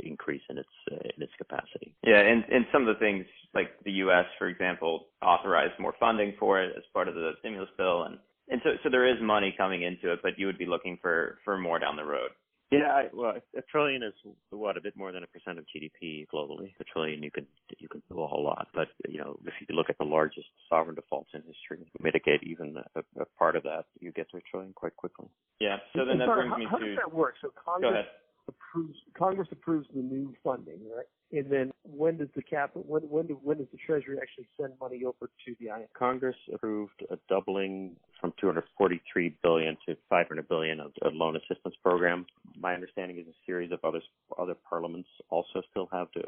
increase 0.00 0.42
in 0.50 0.58
its 0.58 0.68
uh, 0.90 0.96
in 1.16 1.22
its 1.22 1.32
capacity. 1.38 1.94
Yeah, 2.04 2.20
and 2.20 2.44
and 2.50 2.66
some 2.72 2.86
of 2.86 2.94
the 2.94 3.00
things 3.00 3.24
like 3.54 3.70
the 3.84 3.92
U.S., 4.04 4.26
for 4.38 4.48
example, 4.48 5.06
authorized 5.22 5.78
more 5.78 5.94
funding 5.98 6.34
for 6.38 6.60
it 6.62 6.74
as 6.76 6.82
part 6.92 7.08
of 7.08 7.14
the 7.14 7.32
stimulus 7.40 7.70
bill, 7.76 8.04
and 8.04 8.18
and 8.50 8.60
so 8.64 8.70
so 8.82 8.90
there 8.90 9.06
is 9.06 9.16
money 9.22 9.54
coming 9.56 9.82
into 9.82 10.12
it, 10.12 10.20
but 10.22 10.38
you 10.38 10.46
would 10.46 10.58
be 10.58 10.66
looking 10.66 10.98
for 11.00 11.38
for 11.44 11.58
more 11.58 11.78
down 11.78 11.96
the 11.96 12.04
road. 12.04 12.30
Yeah, 12.70 12.86
I, 12.86 13.08
well, 13.12 13.34
a 13.56 13.62
trillion 13.62 14.04
is 14.04 14.12
what 14.50 14.76
a 14.76 14.80
bit 14.80 14.96
more 14.96 15.10
than 15.10 15.24
a 15.24 15.26
percent 15.26 15.58
of 15.58 15.64
GDP 15.64 16.24
globally. 16.32 16.72
A 16.78 16.84
trillion, 16.84 17.20
you 17.20 17.30
can 17.30 17.44
you 17.78 17.88
can 17.88 18.00
do 18.08 18.20
a 18.20 18.26
whole 18.28 18.44
lot, 18.44 18.68
but 18.72 18.88
you 19.08 19.18
know, 19.18 19.38
if 19.44 19.54
you 19.60 19.74
look 19.74 19.90
at 19.90 19.98
the 19.98 20.04
largest 20.04 20.46
sovereign 20.68 20.94
defaults 20.94 21.30
in 21.34 21.42
history, 21.42 21.84
mitigate 22.00 22.44
even 22.44 22.76
a, 22.94 23.00
a 23.20 23.24
part 23.38 23.56
of 23.56 23.64
that, 23.64 23.86
you 23.98 24.12
get 24.12 24.30
to 24.30 24.36
a 24.36 24.40
trillion 24.48 24.72
quite 24.72 24.94
quickly. 24.96 25.26
Yeah. 25.58 25.78
So 25.96 26.04
then 26.04 26.18
that 26.18 26.26
sorry, 26.26 26.48
brings 26.48 26.58
me 26.58 26.66
how, 26.70 26.76
to. 26.78 26.82
How 26.82 26.88
does 26.88 26.98
that 27.04 27.14
work? 27.14 27.34
So 27.42 27.52
Congress 27.64 28.06
approves 28.46 28.96
Congress 29.18 29.48
approves 29.50 29.88
the 29.92 30.02
new 30.02 30.32
funding, 30.44 30.78
right? 30.94 31.06
And 31.32 31.50
then 31.50 31.70
when 31.84 32.16
does 32.18 32.28
the 32.34 32.42
cap 32.42 32.70
when 32.74 33.02
when 33.02 33.26
do, 33.26 33.38
when 33.42 33.58
does 33.58 33.68
the 33.72 33.78
Treasury 33.78 34.18
actually 34.20 34.48
send 34.60 34.72
money 34.80 35.04
over 35.04 35.30
to 35.46 35.54
the 35.60 35.66
IMF? 35.66 35.86
Congress 35.96 36.36
approved 36.52 37.04
a 37.10 37.18
doubling 37.28 37.96
from 38.20 38.32
243 38.40 39.36
billion 39.42 39.76
to 39.86 39.96
500 40.08 40.48
billion 40.48 40.80
of 40.80 40.92
a 41.02 41.08
loan 41.08 41.36
assistance 41.36 41.74
program. 41.82 42.26
My 42.58 42.74
understanding 42.74 43.18
is 43.18 43.26
a 43.26 43.36
series 43.46 43.70
of 43.70 43.78
other 43.84 44.00
other 44.38 44.56
parliaments 44.68 45.08
also 45.30 45.62
still 45.70 45.88
have 45.92 46.10
to 46.12 46.22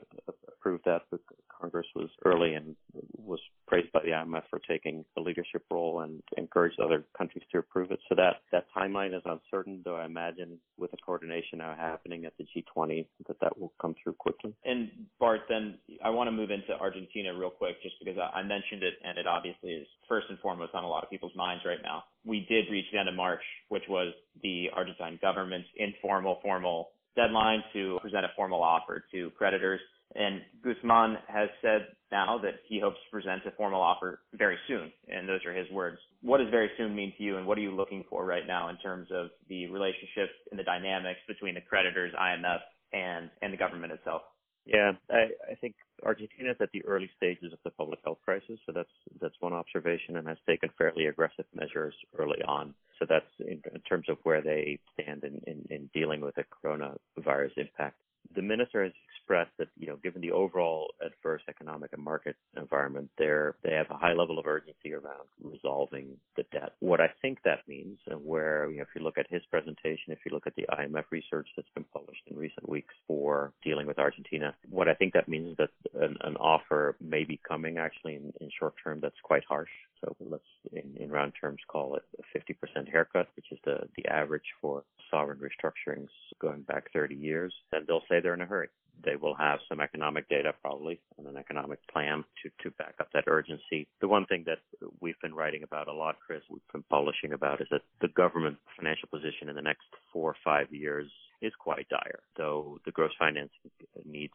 approve 0.49 0.81
that. 0.85 1.03
But 1.11 1.21
Congress 1.49 1.87
was 1.95 2.09
early 2.25 2.55
and 2.55 2.77
was 3.17 3.41
praised 3.67 3.93
by 3.93 4.01
the 4.05 4.11
IMF 4.11 4.43
for 4.51 4.61
taking 4.61 5.05
a 5.17 5.21
leadership 5.21 5.65
role 5.71 6.01
and 6.01 6.23
encouraged 6.37 6.79
other 6.81 7.05
countries 7.17 7.45
to 7.53 7.59
approve 7.59 7.91
it. 7.91 7.99
So 8.09 8.15
that 8.15 8.37
that 8.53 8.67
timeline 8.77 9.17
is 9.17 9.23
uncertain, 9.25 9.83
though 9.85 9.97
I 9.97 10.05
imagine 10.05 10.59
with 10.79 10.93
the 10.93 10.97
coordination 10.99 11.59
now 11.59 11.75
happening 11.77 12.25
at 12.25 12.35
the 12.39 12.45
G20 12.45 13.07
that 13.27 13.41
that 13.41 13.59
will 13.59 13.73
come 13.81 13.95
through 14.03 14.15
quickly. 14.15 14.55
And 14.65 14.91
Bart, 15.19 15.43
then 15.49 15.79
I 16.05 16.11
want 16.11 16.29
to 16.29 16.33
move 16.33 16.51
into 16.51 16.73
Argentina 16.81 17.35
real 17.37 17.51
quick, 17.51 17.83
just 17.83 17.95
because 17.99 18.19
I 18.19 18.43
mentioned 18.43 18.83
it, 18.83 18.95
and 19.05 19.19
it 19.19 19.27
obviously 19.27 19.71
is 19.71 19.87
first 20.09 20.27
and 20.31 20.39
foremost 20.41 20.75
on 20.75 20.85
a 20.85 20.89
lot 20.89 21.05
of 21.05 21.11
people's 21.11 21.37
minds 21.37 21.65
right 21.67 21.83
now. 21.83 22.05
We 22.25 22.47
did 22.49 22.71
reach 22.71 22.87
the 22.93 22.99
end 22.99 23.09
of 23.09 23.15
March, 23.15 23.43
which 23.69 23.85
was 23.89 24.13
the 24.43 24.67
Argentine 24.75 25.19
government's 25.21 25.69
informal, 25.77 26.39
formal 26.43 26.91
deadline 27.17 27.63
to 27.73 27.99
present 28.01 28.25
a 28.25 28.31
formal 28.37 28.63
offer 28.63 29.05
to 29.13 29.31
creditors. 29.37 29.81
And 30.15 30.43
Guzman 30.63 31.17
has 31.29 31.49
said 31.63 31.87
now 32.11 32.39
that 32.43 32.61
he 32.69 32.79
hopes 32.79 32.99
to 33.07 33.11
present 33.11 33.43
a 33.47 33.51
formal 33.53 33.81
offer 33.81 34.21
very 34.35 34.59
soon, 34.69 34.93
and 35.09 35.29
those 35.29 35.41
are 35.47 35.55
his 35.55 35.71
words. 35.71 35.99
What 36.21 36.39
does 36.39 36.51
very 36.51 36.71
soon 36.77 36.95
mean 36.95 37.15
to 37.17 37.23
you, 37.23 37.39
and 37.39 37.47
what 37.47 37.57
are 37.57 37.63
you 37.63 37.75
looking 37.75 38.05
for 38.11 38.25
right 38.25 38.47
now 38.47 38.69
in 38.69 38.77
terms 38.79 39.09
of 39.11 39.29
the 39.49 39.69
relationship 39.69 40.29
and 40.51 40.59
the 40.59 40.65
dynamics 40.65 41.21
between 41.27 41.55
the 41.55 41.63
creditors, 41.63 42.13
IMF, 42.15 42.61
and 42.93 43.31
and 43.41 43.53
the 43.53 43.57
government 43.57 43.93
itself? 43.93 44.23
Yeah, 44.65 44.93
I, 45.11 45.31
I 45.51 45.55
think 45.61 45.75
Argentina 46.05 46.51
is 46.51 46.57
at 46.61 46.71
the 46.73 46.85
early 46.85 47.11
stages 47.17 47.53
of 47.53 47.59
the 47.65 47.71
public 47.71 47.99
health 48.05 48.19
crisis, 48.25 48.59
so 48.65 48.73
that's 48.73 48.89
that's 49.21 49.35
one 49.41 49.53
observation, 49.53 50.17
and 50.17 50.29
has 50.29 50.39
taken 50.47 50.71
fairly 50.79 51.07
aggressive 51.07 51.47
measures 51.55 51.95
early 52.19 52.43
on. 52.47 52.75
So 52.99 53.07
that's 53.09 53.27
in, 53.41 53.61
in 53.75 53.81
terms 53.89 54.07
of 54.09 54.19
where 54.23 54.41
they 54.41 54.79
stand 54.95 55.25
in, 55.25 55.41
in, 55.47 55.67
in 55.71 55.91
dealing 55.93 56.21
with 56.21 56.37
the 56.37 56.45
coronavirus 56.65 57.57
impact. 57.57 57.97
The 58.37 58.43
minister 58.43 58.85
has 58.85 58.93
expressed 59.17 59.51
that, 59.59 59.69
you 59.77 59.89
know, 59.89 59.97
given 59.97 60.23
the 60.23 60.31
overall 60.31 60.93
adverse 61.05 61.43
economic 61.49 61.93
and 61.93 62.03
market 62.03 62.37
environment, 62.57 63.11
they're, 63.19 63.57
they 63.65 63.73
have 63.73 63.91
a 63.91 63.97
high 63.97 64.13
level 64.13 64.39
of 64.39 64.47
urgency 64.47 64.95
around 64.95 65.27
resolving 65.43 66.17
the 66.37 66.45
debt. 66.53 66.75
What 66.79 67.01
I 67.01 67.09
think 67.21 67.39
that 67.45 67.67
means, 67.67 67.99
and 68.07 68.25
where, 68.25 68.71
you 68.71 68.77
know, 68.77 68.83
if 68.83 68.89
you 68.95 69.03
look 69.03 69.19
at 69.19 69.27
his 69.29 69.43
presentation, 69.51 70.13
if 70.13 70.21
you 70.25 70.33
look 70.33 70.47
at 70.47 70.55
the 70.55 70.67
IMF 70.71 71.05
research 71.11 71.49
that's 71.57 71.69
been 71.75 71.85
published 71.93 72.23
in 72.29 72.37
recent 72.37 72.69
weeks 72.69 72.95
for 73.33 73.55
dealing 73.65 73.87
with 73.87 73.99
Argentina, 73.99 74.55
what 74.69 74.89
I 74.89 74.95
think 74.95 75.15
that 75.15 75.27
means 75.27 75.53
is 75.53 75.57
that 75.57 75.71
an, 75.95 76.19
an 76.21 76.37
offer 76.37 76.97
may 77.01 77.25
be 77.25 77.41
coming 77.49 77.79
actually 77.79 78.17
in, 78.17 78.31
in 78.43 78.51
short 78.59 78.75
term 78.85 79.01
that's 79.01 79.21
quite 79.23 79.43
harsh. 79.49 79.71
So 80.05 80.15
let's, 80.21 80.45
in, 80.71 81.03
in 81.03 81.11
round 81.11 81.33
terms, 81.41 81.61
call 81.67 81.97
it 81.97 82.03
a 82.19 82.39
50% 82.39 82.91
haircut, 82.91 83.29
which 83.35 83.47
is 83.51 83.59
the, 83.65 83.89
the 83.97 84.07
average 84.07 84.45
for 84.61 84.85
sovereign 85.11 85.39
restructurings 85.39 86.09
going 86.43 86.61
back 86.63 86.93
30 86.93 87.15
years. 87.15 87.55
And 87.73 87.87
they'll 87.87 88.03
say 88.07 88.21
they're 88.21 88.35
in 88.35 88.43
a 88.43 88.47
hurry. 88.47 88.69
they 89.03 89.17
will 89.17 89.35
have 89.37 89.61
some 89.67 89.81
economic 89.81 90.29
data 90.29 90.53
probably 90.61 91.01
and 91.17 91.27
an 91.27 91.39
economic 91.39 91.79
plan 91.91 92.25
to, 92.43 92.51
to 92.63 92.71
back 92.77 92.97
up 93.01 93.09
that 93.15 93.25
urgency. 93.29 93.89
The 94.03 94.09
one 94.09 94.27
thing 94.27 94.45
that 94.45 94.59
we've 95.01 95.21
been 95.23 95.35
writing 95.35 95.63
about 95.63 95.89
a 95.89 95.95
lot, 95.95 96.17
Chris, 96.27 96.43
we've 96.51 96.61
been 96.71 96.85
publishing 96.91 97.33
about 97.33 97.63
is 97.63 97.69
that 97.71 97.83
the 98.03 98.09
government 98.09 98.59
financial 98.77 99.09
position 99.09 99.49
in 99.49 99.57
the 99.57 99.63
next 99.63 99.87
four 100.13 100.31
or 100.33 100.37
five 100.45 100.67
years 100.71 101.11
is 101.43 101.53
quite 101.59 101.89
dire. 101.89 102.21
Though 102.37 102.79
the 102.85 102.93
gross 102.93 103.13
financing 103.19 103.71
needs 104.05 104.35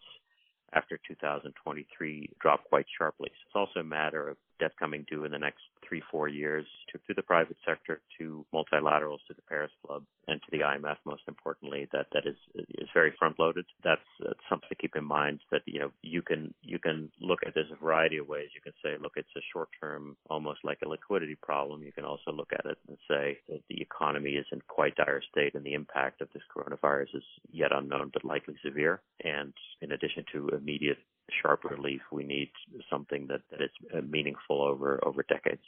after 0.73 0.99
2023 1.07 2.29
drop 2.39 2.65
quite 2.65 2.85
sharply. 2.97 3.29
So 3.31 3.45
it's 3.45 3.55
also 3.55 3.79
a 3.79 3.83
matter 3.83 4.29
of 4.29 4.37
debt 4.59 4.71
coming 4.79 5.05
due 5.09 5.25
in 5.25 5.31
the 5.31 5.39
next 5.39 5.61
three, 5.87 6.01
four 6.11 6.27
years 6.27 6.65
to, 6.91 6.99
to 7.07 7.13
the 7.13 7.21
private 7.21 7.57
sector, 7.65 8.01
to 8.17 8.45
multilaterals, 8.53 9.19
to 9.27 9.33
the 9.35 9.41
Paris 9.47 9.71
Club, 9.85 10.03
and 10.27 10.41
to 10.41 10.47
the 10.51 10.63
IMF. 10.63 10.97
Most 11.05 11.23
importantly, 11.27 11.87
that 11.93 12.07
that 12.13 12.25
is 12.25 12.35
is 12.55 12.87
very 12.93 13.13
front 13.17 13.39
loaded. 13.39 13.65
That's, 13.83 14.01
that's 14.19 14.39
something 14.49 14.69
to 14.69 14.75
keep 14.75 14.95
in 14.95 15.05
mind. 15.05 15.39
That 15.51 15.61
you 15.65 15.79
know 15.79 15.91
you 16.01 16.21
can 16.21 16.53
you 16.61 16.79
can 16.79 17.11
look 17.21 17.39
at 17.45 17.53
this 17.53 17.65
a 17.71 17.83
variety 17.83 18.17
of 18.17 18.27
ways. 18.27 18.49
You 18.55 18.61
can 18.61 18.73
say, 18.83 19.01
look, 19.01 19.13
it's 19.15 19.27
a 19.37 19.41
short 19.53 19.69
term, 19.81 20.17
almost 20.29 20.59
like 20.63 20.79
a 20.83 20.89
liquidity 20.89 21.35
problem. 21.41 21.83
You 21.83 21.91
can 21.91 22.05
also 22.05 22.31
look 22.31 22.51
at 22.53 22.65
it 22.65 22.77
and 22.87 22.97
say 23.09 23.39
that 23.49 23.61
the 23.69 23.81
economy 23.81 24.31
is 24.31 24.45
in 24.51 24.61
quite 24.67 24.95
dire 24.95 25.21
state, 25.31 25.55
and 25.55 25.63
the 25.63 25.73
impact 25.73 26.21
of 26.21 26.29
this 26.33 26.43
coronavirus 26.55 27.15
is 27.15 27.23
yet 27.51 27.71
unknown 27.71 28.11
but 28.13 28.25
likely 28.25 28.55
severe. 28.63 29.01
And 29.23 29.53
in 29.81 29.91
addition 29.91 30.25
to 30.33 30.49
immediate 30.49 30.97
sharp 31.41 31.63
relief, 31.63 32.01
we 32.11 32.23
need 32.23 32.51
something 32.89 33.27
that, 33.27 33.41
that 33.51 33.61
is 33.61 33.71
uh, 33.93 34.01
meaningful 34.01 34.61
over 34.61 34.99
over 35.05 35.23
decades, 35.27 35.61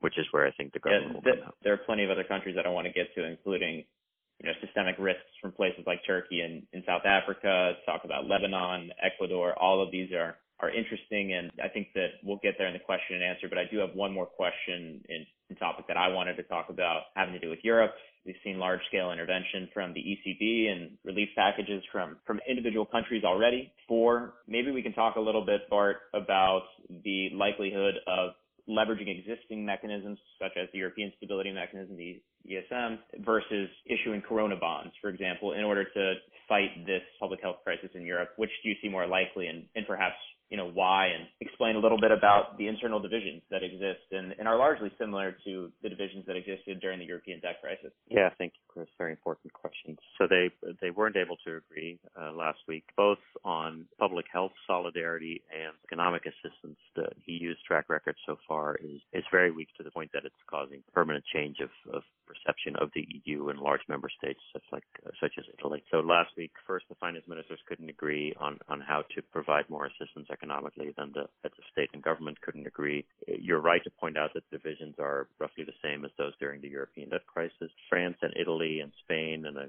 which 0.00 0.18
is 0.18 0.26
where 0.30 0.46
I 0.46 0.52
think 0.52 0.72
the 0.72 0.78
government 0.78 1.22
yeah, 1.24 1.32
th- 1.32 1.44
There 1.62 1.72
are 1.72 1.78
plenty 1.78 2.04
of 2.04 2.10
other 2.10 2.24
countries 2.24 2.56
that 2.56 2.66
I 2.66 2.70
want 2.70 2.86
to 2.86 2.92
get 2.92 3.14
to, 3.14 3.24
including 3.24 3.84
you 4.40 4.46
know 4.46 4.52
systemic 4.64 4.96
risks 4.98 5.30
from 5.40 5.52
places 5.52 5.84
like 5.86 6.00
Turkey 6.06 6.40
and 6.40 6.62
in 6.72 6.82
South 6.86 7.04
Africa. 7.04 7.74
Talk 7.86 8.04
about 8.04 8.26
Lebanon, 8.26 8.90
Ecuador. 9.02 9.58
All 9.58 9.82
of 9.82 9.90
these 9.90 10.12
are 10.12 10.36
are 10.60 10.70
interesting, 10.70 11.32
and 11.32 11.50
I 11.62 11.68
think 11.68 11.88
that 11.94 12.20
we'll 12.22 12.40
get 12.42 12.54
there 12.58 12.66
in 12.66 12.74
the 12.74 12.80
question 12.80 13.16
and 13.16 13.24
answer. 13.24 13.48
But 13.48 13.58
I 13.58 13.64
do 13.70 13.78
have 13.78 13.94
one 13.94 14.12
more 14.12 14.26
question 14.26 15.00
in, 15.08 15.26
in 15.48 15.56
topic 15.56 15.86
that 15.88 15.96
I 15.96 16.08
wanted 16.08 16.36
to 16.36 16.42
talk 16.44 16.68
about, 16.68 17.04
having 17.16 17.32
to 17.34 17.40
do 17.40 17.48
with 17.48 17.60
Europe. 17.62 17.94
We've 18.24 18.36
seen 18.44 18.58
large 18.58 18.80
scale 18.88 19.12
intervention 19.12 19.68
from 19.72 19.94
the 19.94 20.00
ECB 20.00 20.70
and 20.70 20.90
relief 21.04 21.30
packages 21.34 21.82
from, 21.90 22.16
from 22.26 22.40
individual 22.48 22.84
countries 22.84 23.24
already. 23.24 23.72
Four, 23.88 24.34
maybe 24.46 24.70
we 24.70 24.82
can 24.82 24.92
talk 24.92 25.16
a 25.16 25.20
little 25.20 25.44
bit, 25.44 25.62
Bart, 25.70 25.96
about 26.14 26.62
the 27.04 27.30
likelihood 27.34 27.94
of 28.06 28.30
leveraging 28.68 29.08
existing 29.08 29.64
mechanisms 29.64 30.18
such 30.40 30.52
as 30.60 30.68
the 30.72 30.78
European 30.78 31.12
Stability 31.16 31.52
Mechanism, 31.52 31.96
the 31.96 32.22
ESM, 32.48 32.98
versus 33.24 33.68
issuing 33.86 34.22
corona 34.22 34.56
bonds, 34.56 34.92
for 35.00 35.08
example, 35.08 35.52
in 35.52 35.64
order 35.64 35.84
to 35.84 36.14
fight 36.48 36.86
this 36.86 37.02
public 37.18 37.40
health 37.42 37.56
crisis 37.64 37.90
in 37.94 38.02
Europe. 38.02 38.30
Which 38.36 38.50
do 38.62 38.68
you 38.68 38.76
see 38.82 38.88
more 38.88 39.06
likely 39.06 39.46
and, 39.46 39.64
and 39.74 39.86
perhaps 39.86 40.16
you 40.50 40.56
know, 40.56 40.68
why 40.68 41.06
and 41.06 41.26
explain 41.40 41.76
a 41.76 41.78
little 41.78 41.98
bit 42.00 42.10
about 42.10 42.58
the 42.58 42.66
internal 42.66 42.98
divisions 42.98 43.40
that 43.50 43.62
exist 43.62 44.02
and, 44.10 44.34
and 44.36 44.48
are 44.48 44.58
largely 44.58 44.90
similar 44.98 45.36
to 45.44 45.70
the 45.82 45.88
divisions 45.88 46.24
that 46.26 46.34
existed 46.34 46.80
during 46.80 46.98
the 46.98 47.04
European 47.04 47.38
debt 47.40 47.60
crisis. 47.62 47.92
Yeah, 48.08 48.30
thank 48.36 48.54
you, 48.54 48.62
Chris. 48.66 48.88
Very 48.98 49.12
important 49.12 49.52
questions. 49.52 49.98
So 50.18 50.26
they 50.28 50.50
they 50.80 50.90
weren't 50.90 51.16
able 51.16 51.36
to 51.46 51.56
agree 51.56 52.00
uh, 52.20 52.32
last 52.32 52.58
week, 52.66 52.84
both 52.96 53.22
on 53.44 53.86
public 53.98 54.26
health 54.32 54.50
solidarity 54.66 55.42
and 55.54 55.72
economic 55.84 56.22
assistance. 56.26 56.78
The 56.96 57.06
EU's 57.26 57.58
track 57.66 57.88
record 57.88 58.16
so 58.26 58.36
far 58.48 58.74
is 58.76 59.00
is 59.12 59.24
very 59.30 59.52
weak 59.52 59.68
to 59.78 59.84
the 59.84 59.90
point 59.92 60.10
that 60.14 60.24
it's 60.24 60.34
causing 60.48 60.82
permanent 60.92 61.24
change 61.32 61.58
of, 61.60 61.70
of 61.94 62.02
perception 62.26 62.74
of 62.80 62.90
the 62.94 63.06
EU 63.24 63.50
in 63.50 63.56
large 63.58 63.82
member 63.88 64.08
states 64.08 64.40
such 64.52 64.62
like 64.72 64.84
uh, 65.06 65.10
such 65.20 65.32
as 65.38 65.44
Italy. 65.58 65.82
So 65.92 65.98
last 66.00 66.30
week, 66.36 66.50
first 66.66 66.86
the 66.88 66.96
finance 66.96 67.24
ministers 67.28 67.60
couldn't 67.68 67.88
agree 67.88 68.34
on 68.40 68.58
on 68.68 68.80
how 68.80 69.04
to 69.14 69.22
provide 69.22 69.70
more 69.70 69.86
assistance 69.86 70.26
economically, 70.40 70.92
then 70.96 71.12
the 71.14 71.26
heads 71.42 71.54
of 71.58 71.64
state 71.72 71.90
and 71.92 72.02
government 72.02 72.40
couldn't 72.40 72.66
agree. 72.66 73.04
You're 73.26 73.60
right 73.60 73.82
to 73.84 73.90
point 73.90 74.16
out 74.16 74.30
that 74.34 74.44
the 74.50 74.58
divisions 74.58 74.94
are 74.98 75.28
roughly 75.38 75.64
the 75.64 75.72
same 75.82 76.04
as 76.04 76.10
those 76.18 76.32
during 76.40 76.60
the 76.60 76.68
European 76.68 77.10
debt 77.10 77.26
crisis. 77.26 77.70
France 77.88 78.16
and 78.22 78.32
Italy 78.38 78.80
and 78.80 78.92
Spain 79.04 79.46
and 79.46 79.58
uh, 79.58 79.62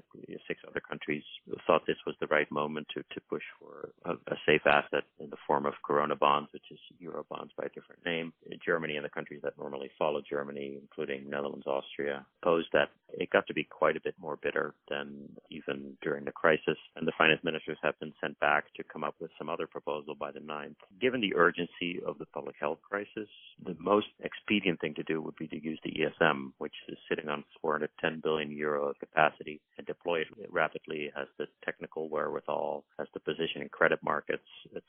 six 0.48 0.60
other 0.66 0.80
countries 0.80 1.22
thought 1.66 1.82
this 1.86 1.96
was 2.06 2.16
the 2.20 2.26
right 2.28 2.50
moment 2.50 2.86
to, 2.94 3.02
to 3.14 3.20
push 3.28 3.42
for 3.60 3.90
a, 4.04 4.12
a 4.32 4.36
safe 4.46 4.66
asset 4.66 5.04
in 5.20 5.30
the 5.30 5.36
form 5.46 5.66
of 5.66 5.74
corona 5.84 6.16
bonds, 6.16 6.48
which 6.52 6.64
is 6.70 6.78
euro 6.98 7.24
bonds 7.28 7.52
by 7.56 7.64
a 7.64 7.68
different 7.68 8.04
name. 8.04 8.32
Germany 8.64 8.96
and 8.96 9.04
the 9.04 9.10
countries 9.10 9.40
that 9.42 9.58
normally 9.58 9.90
follow 9.98 10.20
Germany, 10.28 10.78
including 10.80 11.28
Netherlands, 11.28 11.66
Austria, 11.66 12.24
opposed 12.42 12.68
that. 12.72 12.90
It 13.14 13.30
got 13.30 13.46
to 13.48 13.54
be 13.54 13.64
quite 13.64 13.96
a 13.96 14.00
bit 14.00 14.14
more 14.18 14.38
bitter 14.42 14.74
than 14.88 15.28
even 15.50 15.98
during 16.00 16.24
the 16.24 16.32
crisis, 16.32 16.78
and 16.96 17.06
the 17.06 17.12
finance 17.18 17.40
ministers 17.44 17.76
have 17.82 17.98
been 18.00 18.14
sent 18.22 18.38
back 18.40 18.72
to 18.74 18.84
come 18.84 19.04
up 19.04 19.14
with 19.20 19.30
some 19.38 19.50
other 19.50 19.66
proposal 19.66 20.14
by 20.14 20.30
the 20.30 20.40
9th 20.40 20.61
mind. 20.62 20.76
Given 21.00 21.20
the 21.20 21.34
urgency 21.34 22.00
of 22.06 22.18
the 22.18 22.26
public 22.26 22.56
health 22.58 22.78
crisis, 22.88 23.28
the 23.64 23.76
most 23.78 24.06
expedient 24.20 24.80
thing 24.80 24.94
to 24.94 25.02
do 25.02 25.20
would 25.20 25.36
be 25.36 25.48
to 25.48 25.62
use 25.62 25.78
the 25.84 25.92
ESM, 25.92 26.52
which 26.58 26.74
is 26.88 26.98
sitting 27.08 27.28
on 27.28 27.44
410 27.60 28.20
billion 28.22 28.50
euro 28.50 28.88
of 28.88 28.98
capacity 28.98 29.60
and 29.78 29.86
deploy 29.86 30.20
it 30.20 30.28
rapidly, 30.50 31.10
has 31.16 31.26
the 31.38 31.46
technical 31.64 32.08
wherewithal, 32.08 32.84
has 32.98 33.08
the 33.14 33.20
position 33.20 33.62
in 33.62 33.68
credit 33.68 33.98
markets 34.02 34.42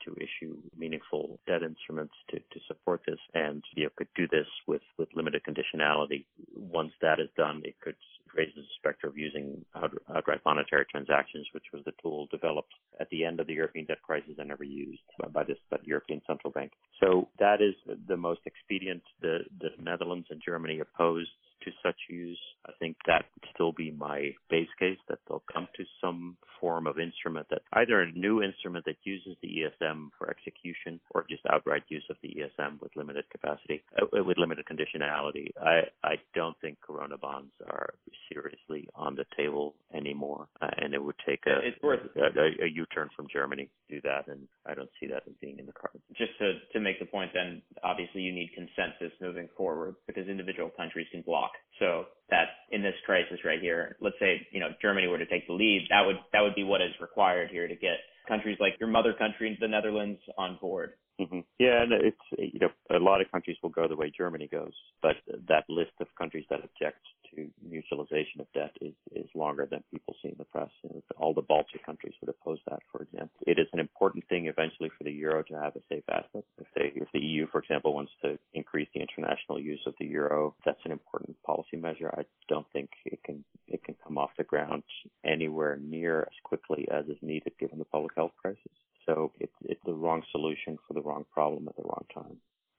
to 0.04 0.16
issue 0.16 0.56
meaningful 0.76 1.38
debt 1.46 1.62
instruments 1.62 2.14
to, 2.30 2.38
to 2.38 2.60
support 2.68 3.00
this, 3.06 3.18
and 3.34 3.62
you 3.74 3.84
know, 3.84 3.90
could 3.96 4.08
do 4.14 4.26
this 4.28 4.46
with, 4.66 4.82
with 4.98 5.08
limited 5.14 5.42
conditionality. 5.44 6.24
Once 6.54 6.92
that 7.00 7.20
is 7.20 7.28
done, 7.36 7.62
it 7.64 7.74
could 7.80 7.96
raises 8.36 8.54
the 8.56 8.62
specter 8.78 9.06
of 9.06 9.16
using 9.16 9.64
outright 9.74 10.40
uh, 10.44 10.48
monetary 10.50 10.84
transactions, 10.90 11.46
which 11.52 11.64
was 11.72 11.82
the 11.84 11.92
tool 12.02 12.28
developed 12.30 12.72
at 13.00 13.08
the 13.10 13.24
end 13.24 13.40
of 13.40 13.46
the 13.46 13.54
European 13.54 13.86
debt 13.86 14.02
crisis 14.02 14.34
and 14.38 14.48
never 14.48 14.64
used 14.64 15.00
by 15.32 15.44
this 15.44 15.58
by 15.70 15.76
the 15.78 15.86
European 15.86 16.20
Central 16.26 16.50
Bank. 16.52 16.72
So 17.02 17.28
that 17.38 17.60
is 17.60 17.74
the 18.08 18.16
most 18.16 18.40
expedient. 18.46 19.02
The 19.20 19.38
the 19.60 19.70
Netherlands 19.82 20.26
and 20.30 20.40
Germany 20.44 20.80
opposed 20.80 21.30
to 21.64 21.70
such 21.82 21.96
use. 22.08 22.38
I 22.66 22.72
think 22.78 22.96
that 23.06 23.24
would 23.34 23.48
still 23.54 23.72
be 23.72 23.90
my 23.90 24.30
base 24.50 24.68
case 24.78 24.98
that 25.08 25.18
they'll 25.28 25.42
come 25.52 25.68
to 25.76 25.84
some 26.00 26.36
form 26.60 26.86
of 26.86 26.98
instrument 26.98 27.46
that 27.50 27.62
either 27.74 28.00
a 28.00 28.12
new 28.12 28.42
instrument 28.42 28.84
that 28.86 28.96
uses 29.04 29.36
the 29.42 29.48
ESM 29.48 30.08
for 30.16 30.30
execution 30.30 30.98
or 31.10 31.26
just 31.28 31.42
outright 31.50 31.82
use 31.88 32.04
of 32.08 32.16
the 32.22 32.28
ESM 32.28 32.80
with 32.80 32.90
limited 32.96 33.24
capacity, 33.30 33.82
uh, 34.00 34.24
with 34.24 34.38
limited 34.38 34.64
conditionality. 34.64 35.48
I, 35.60 35.82
I 36.02 36.14
don't 36.34 36.56
think 36.60 36.78
Corona 36.80 37.18
bonds 37.18 37.52
are 37.68 37.94
seriously 38.32 38.88
on 38.94 39.14
the 39.14 39.24
table 39.36 39.74
anymore, 39.94 40.48
uh, 40.62 40.70
and 40.78 40.94
it 40.94 41.02
would 41.02 41.16
take 41.26 41.40
a, 41.46 41.60
worth, 41.86 42.00
a, 42.16 42.40
a, 42.40 42.64
a 42.64 42.68
U-turn 42.72 43.10
from 43.14 43.26
Germany 43.32 43.68
to 43.88 43.96
do 43.96 44.00
that, 44.02 44.28
and 44.28 44.48
I 44.66 44.74
don't 44.74 44.90
see 45.00 45.06
that 45.08 45.24
as 45.26 45.34
being 45.40 45.58
in 45.58 45.66
the 45.66 45.72
cards. 45.72 45.98
Just 46.16 46.32
to, 46.38 46.54
to 46.72 46.80
make 46.80 46.98
the 46.98 47.06
point 47.06 47.32
then, 47.34 47.62
obviously 47.82 48.22
you 48.22 48.32
need 48.32 48.50
consensus 48.54 49.12
moving 49.20 49.48
forward 49.56 49.96
because 50.06 50.28
individual 50.28 50.70
countries 50.70 51.06
can 51.12 51.22
block 51.22 51.52
so 51.78 52.04
that 52.30 52.46
in 52.70 52.82
this 52.82 52.94
crisis 53.04 53.38
right 53.44 53.60
here, 53.60 53.96
let's 54.00 54.16
say, 54.18 54.46
you 54.52 54.60
know, 54.60 54.68
Germany 54.80 55.06
were 55.06 55.18
to 55.18 55.26
take 55.26 55.46
the 55.46 55.52
lead, 55.52 55.86
that 55.90 56.02
would 56.04 56.16
that 56.32 56.40
would 56.40 56.54
be 56.54 56.64
what 56.64 56.80
is 56.80 56.90
required 57.00 57.50
here 57.50 57.68
to 57.68 57.74
get 57.74 57.98
countries 58.26 58.56
like 58.60 58.74
your 58.80 58.88
mother 58.88 59.12
country, 59.12 59.56
the 59.60 59.68
Netherlands, 59.68 60.20
on 60.38 60.58
board. 60.60 60.92
Mm-hmm. 61.20 61.40
Yeah, 61.60 61.82
and 61.82 61.92
it's 61.92 62.26
you 62.36 62.58
know 62.58 62.70
a 62.90 62.98
lot 62.98 63.20
of 63.20 63.30
countries 63.30 63.56
will 63.62 63.70
go 63.70 63.86
the 63.86 63.94
way 63.94 64.10
Germany 64.10 64.48
goes, 64.50 64.72
but 65.00 65.14
that 65.48 65.64
list 65.68 65.92
of 66.00 66.08
countries 66.18 66.44
that 66.50 66.64
object 66.64 66.98
to 67.30 67.48
mutualization 67.64 68.40
of 68.40 68.52
debt 68.52 68.72
is 68.80 68.94
is 69.12 69.28
longer 69.32 69.64
than 69.70 69.84
people 69.92 70.16
see 70.20 70.30
in 70.30 70.34
the 70.38 70.44
press. 70.44 70.70
You 70.82 70.90
know, 70.90 71.02
all 71.16 71.32
the 71.32 71.40
Baltic 71.42 71.86
countries 71.86 72.14
would 72.20 72.30
oppose 72.30 72.58
that, 72.68 72.80
for 72.90 73.02
example. 73.02 73.38
It 73.46 73.60
is 73.60 73.68
an 73.72 73.78
important 73.78 74.26
thing 74.28 74.46
eventually 74.46 74.90
for 74.98 75.04
the 75.04 75.12
euro 75.12 75.44
to 75.44 75.54
have 75.54 75.76
a 75.76 75.80
safe 75.88 76.02
asset. 76.10 76.44
If 76.58 76.66
they 76.74 76.90
if 77.00 77.08
the 77.12 77.20
EU, 77.20 77.46
for 77.46 77.60
example, 77.60 77.94
wants 77.94 78.12
to 78.22 78.36
increase 78.52 78.88
the 78.92 79.00
international 79.00 79.60
use 79.60 79.82
of 79.86 79.94
the 80.00 80.06
euro, 80.06 80.56
that's 80.66 80.84
an 80.84 80.90
important 80.90 81.40
policy 81.44 81.76
measure. 81.76 82.12
I 82.18 82.24
don't 82.48 82.66
think 82.72 82.90
it 83.04 83.22
can 83.22 83.44
it 83.68 83.84
can 83.84 83.94
come 84.04 84.18
off 84.18 84.30
the 84.36 84.42
ground 84.42 84.82
anywhere 85.24 85.78
near 85.80 86.22
as 86.22 86.38
quickly 86.42 86.88
as 86.90 87.06
is 87.06 87.18
needed 87.22 87.52
given 87.60 87.78
the 87.78 87.84
public 87.84 88.16
health 88.16 88.32
crisis. 88.36 88.58
So 89.06 89.32
it's 89.38 89.80
the 89.84 89.94
wrong 89.94 90.22
solution 90.32 90.78
for 90.86 90.94
the 90.94 91.02
wrong 91.02 91.24
problem 91.32 91.68
at 91.68 91.76
the 91.76 91.82
wrong 91.82 92.04
time. 92.14 92.36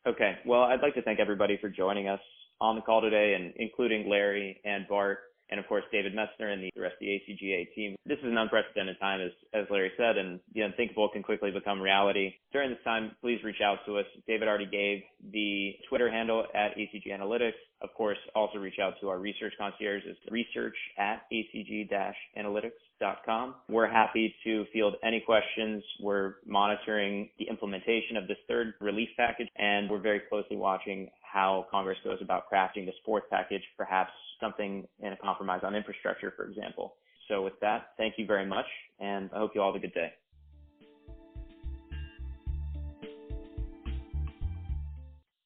Okay. 0.08 0.38
Well, 0.46 0.62
I'd 0.64 0.82
like 0.82 0.96
to 0.96 1.02
thank 1.02 1.20
everybody 1.20 1.58
for 1.60 1.70
joining 1.70 2.08
us 2.08 2.20
on 2.62 2.76
the 2.76 2.82
call 2.82 3.02
today, 3.02 3.34
and 3.34 3.54
including 3.58 4.10
Larry 4.10 4.62
and 4.64 4.88
Bart, 4.88 5.20
and 5.50 5.60
of 5.60 5.68
course 5.68 5.84
David 5.92 6.14
Metzner 6.14 6.54
and 6.54 6.64
the 6.64 6.72
rest 6.80 6.94
of 6.96 7.02
the 7.02 7.08
ACGA 7.08 7.74
team. 7.76 7.96
This 8.06 8.20
is 8.20 8.26
an 8.26 8.38
unprecedented 8.38 9.00
time, 9.00 9.22
as 9.22 9.32
as 9.54 9.66
Larry 9.70 9.92
said, 9.98 10.18
and 10.18 10.40
the 10.54 10.62
unthinkable 10.62 11.10
can 11.10 11.24
quickly 11.24 11.52
become 11.52 11.82
reality. 11.82 12.34
During 12.52 12.70
this 12.70 12.80
time, 12.84 13.16
please 13.22 13.42
reach 13.44 13.62
out 13.64 13.80
to 13.86 14.00
us. 14.00 14.06
David 14.28 14.48
already 14.48 14.66
gave 14.66 15.04
the 15.32 15.76
Twitter 15.90 16.10
handle 16.10 16.46
at 16.54 16.78
ACG 16.78 17.08
Analytics. 17.08 17.54
Of 17.82 17.94
course, 17.94 18.18
also 18.34 18.58
reach 18.58 18.80
out 18.82 18.94
to 19.02 19.10
our 19.10 19.20
research 19.20 19.54
concierge. 19.58 20.04
It's 20.06 20.18
research 20.32 20.76
at 20.98 21.24
acg-analytics.com. 21.32 23.56
We're 23.70 23.90
happy 23.90 24.34
to 24.46 24.66
field 24.72 24.96
any 25.04 25.20
questions. 25.20 25.84
We're 26.02 26.36
monitoring 26.46 27.30
the 27.38 27.50
implementation 27.50 28.16
of 28.18 28.28
this 28.28 28.38
third 28.48 28.76
relief 28.80 29.10
package, 29.18 29.50
and 29.58 29.90
we're 29.90 30.00
very 30.00 30.22
closely 30.30 30.56
watching 30.58 31.10
how 31.36 31.68
Congress 31.70 31.98
goes 32.06 32.18
about 32.22 32.46
crafting 32.52 32.86
this 32.86 32.96
fourth 33.04 33.24
package, 33.30 33.62
perhaps 33.78 34.12
something 34.40 34.88
in 35.02 35.12
a 35.12 35.18
compromise 35.18 35.60
on 35.64 35.76
infrastructure, 35.76 36.34
for 36.38 36.46
example. 36.46 36.96
So 37.28 37.44
with 37.44 37.60
that, 37.60 37.88
thank 37.98 38.14
you 38.18 38.26
very 38.26 38.46
much, 38.46 38.66
and 39.02 39.30
I 39.36 39.40
hope 39.40 39.52
you 39.54 39.62
all 39.62 39.74
have 39.74 39.76
a 39.76 39.86
good 39.86 39.94
day. 39.94 40.14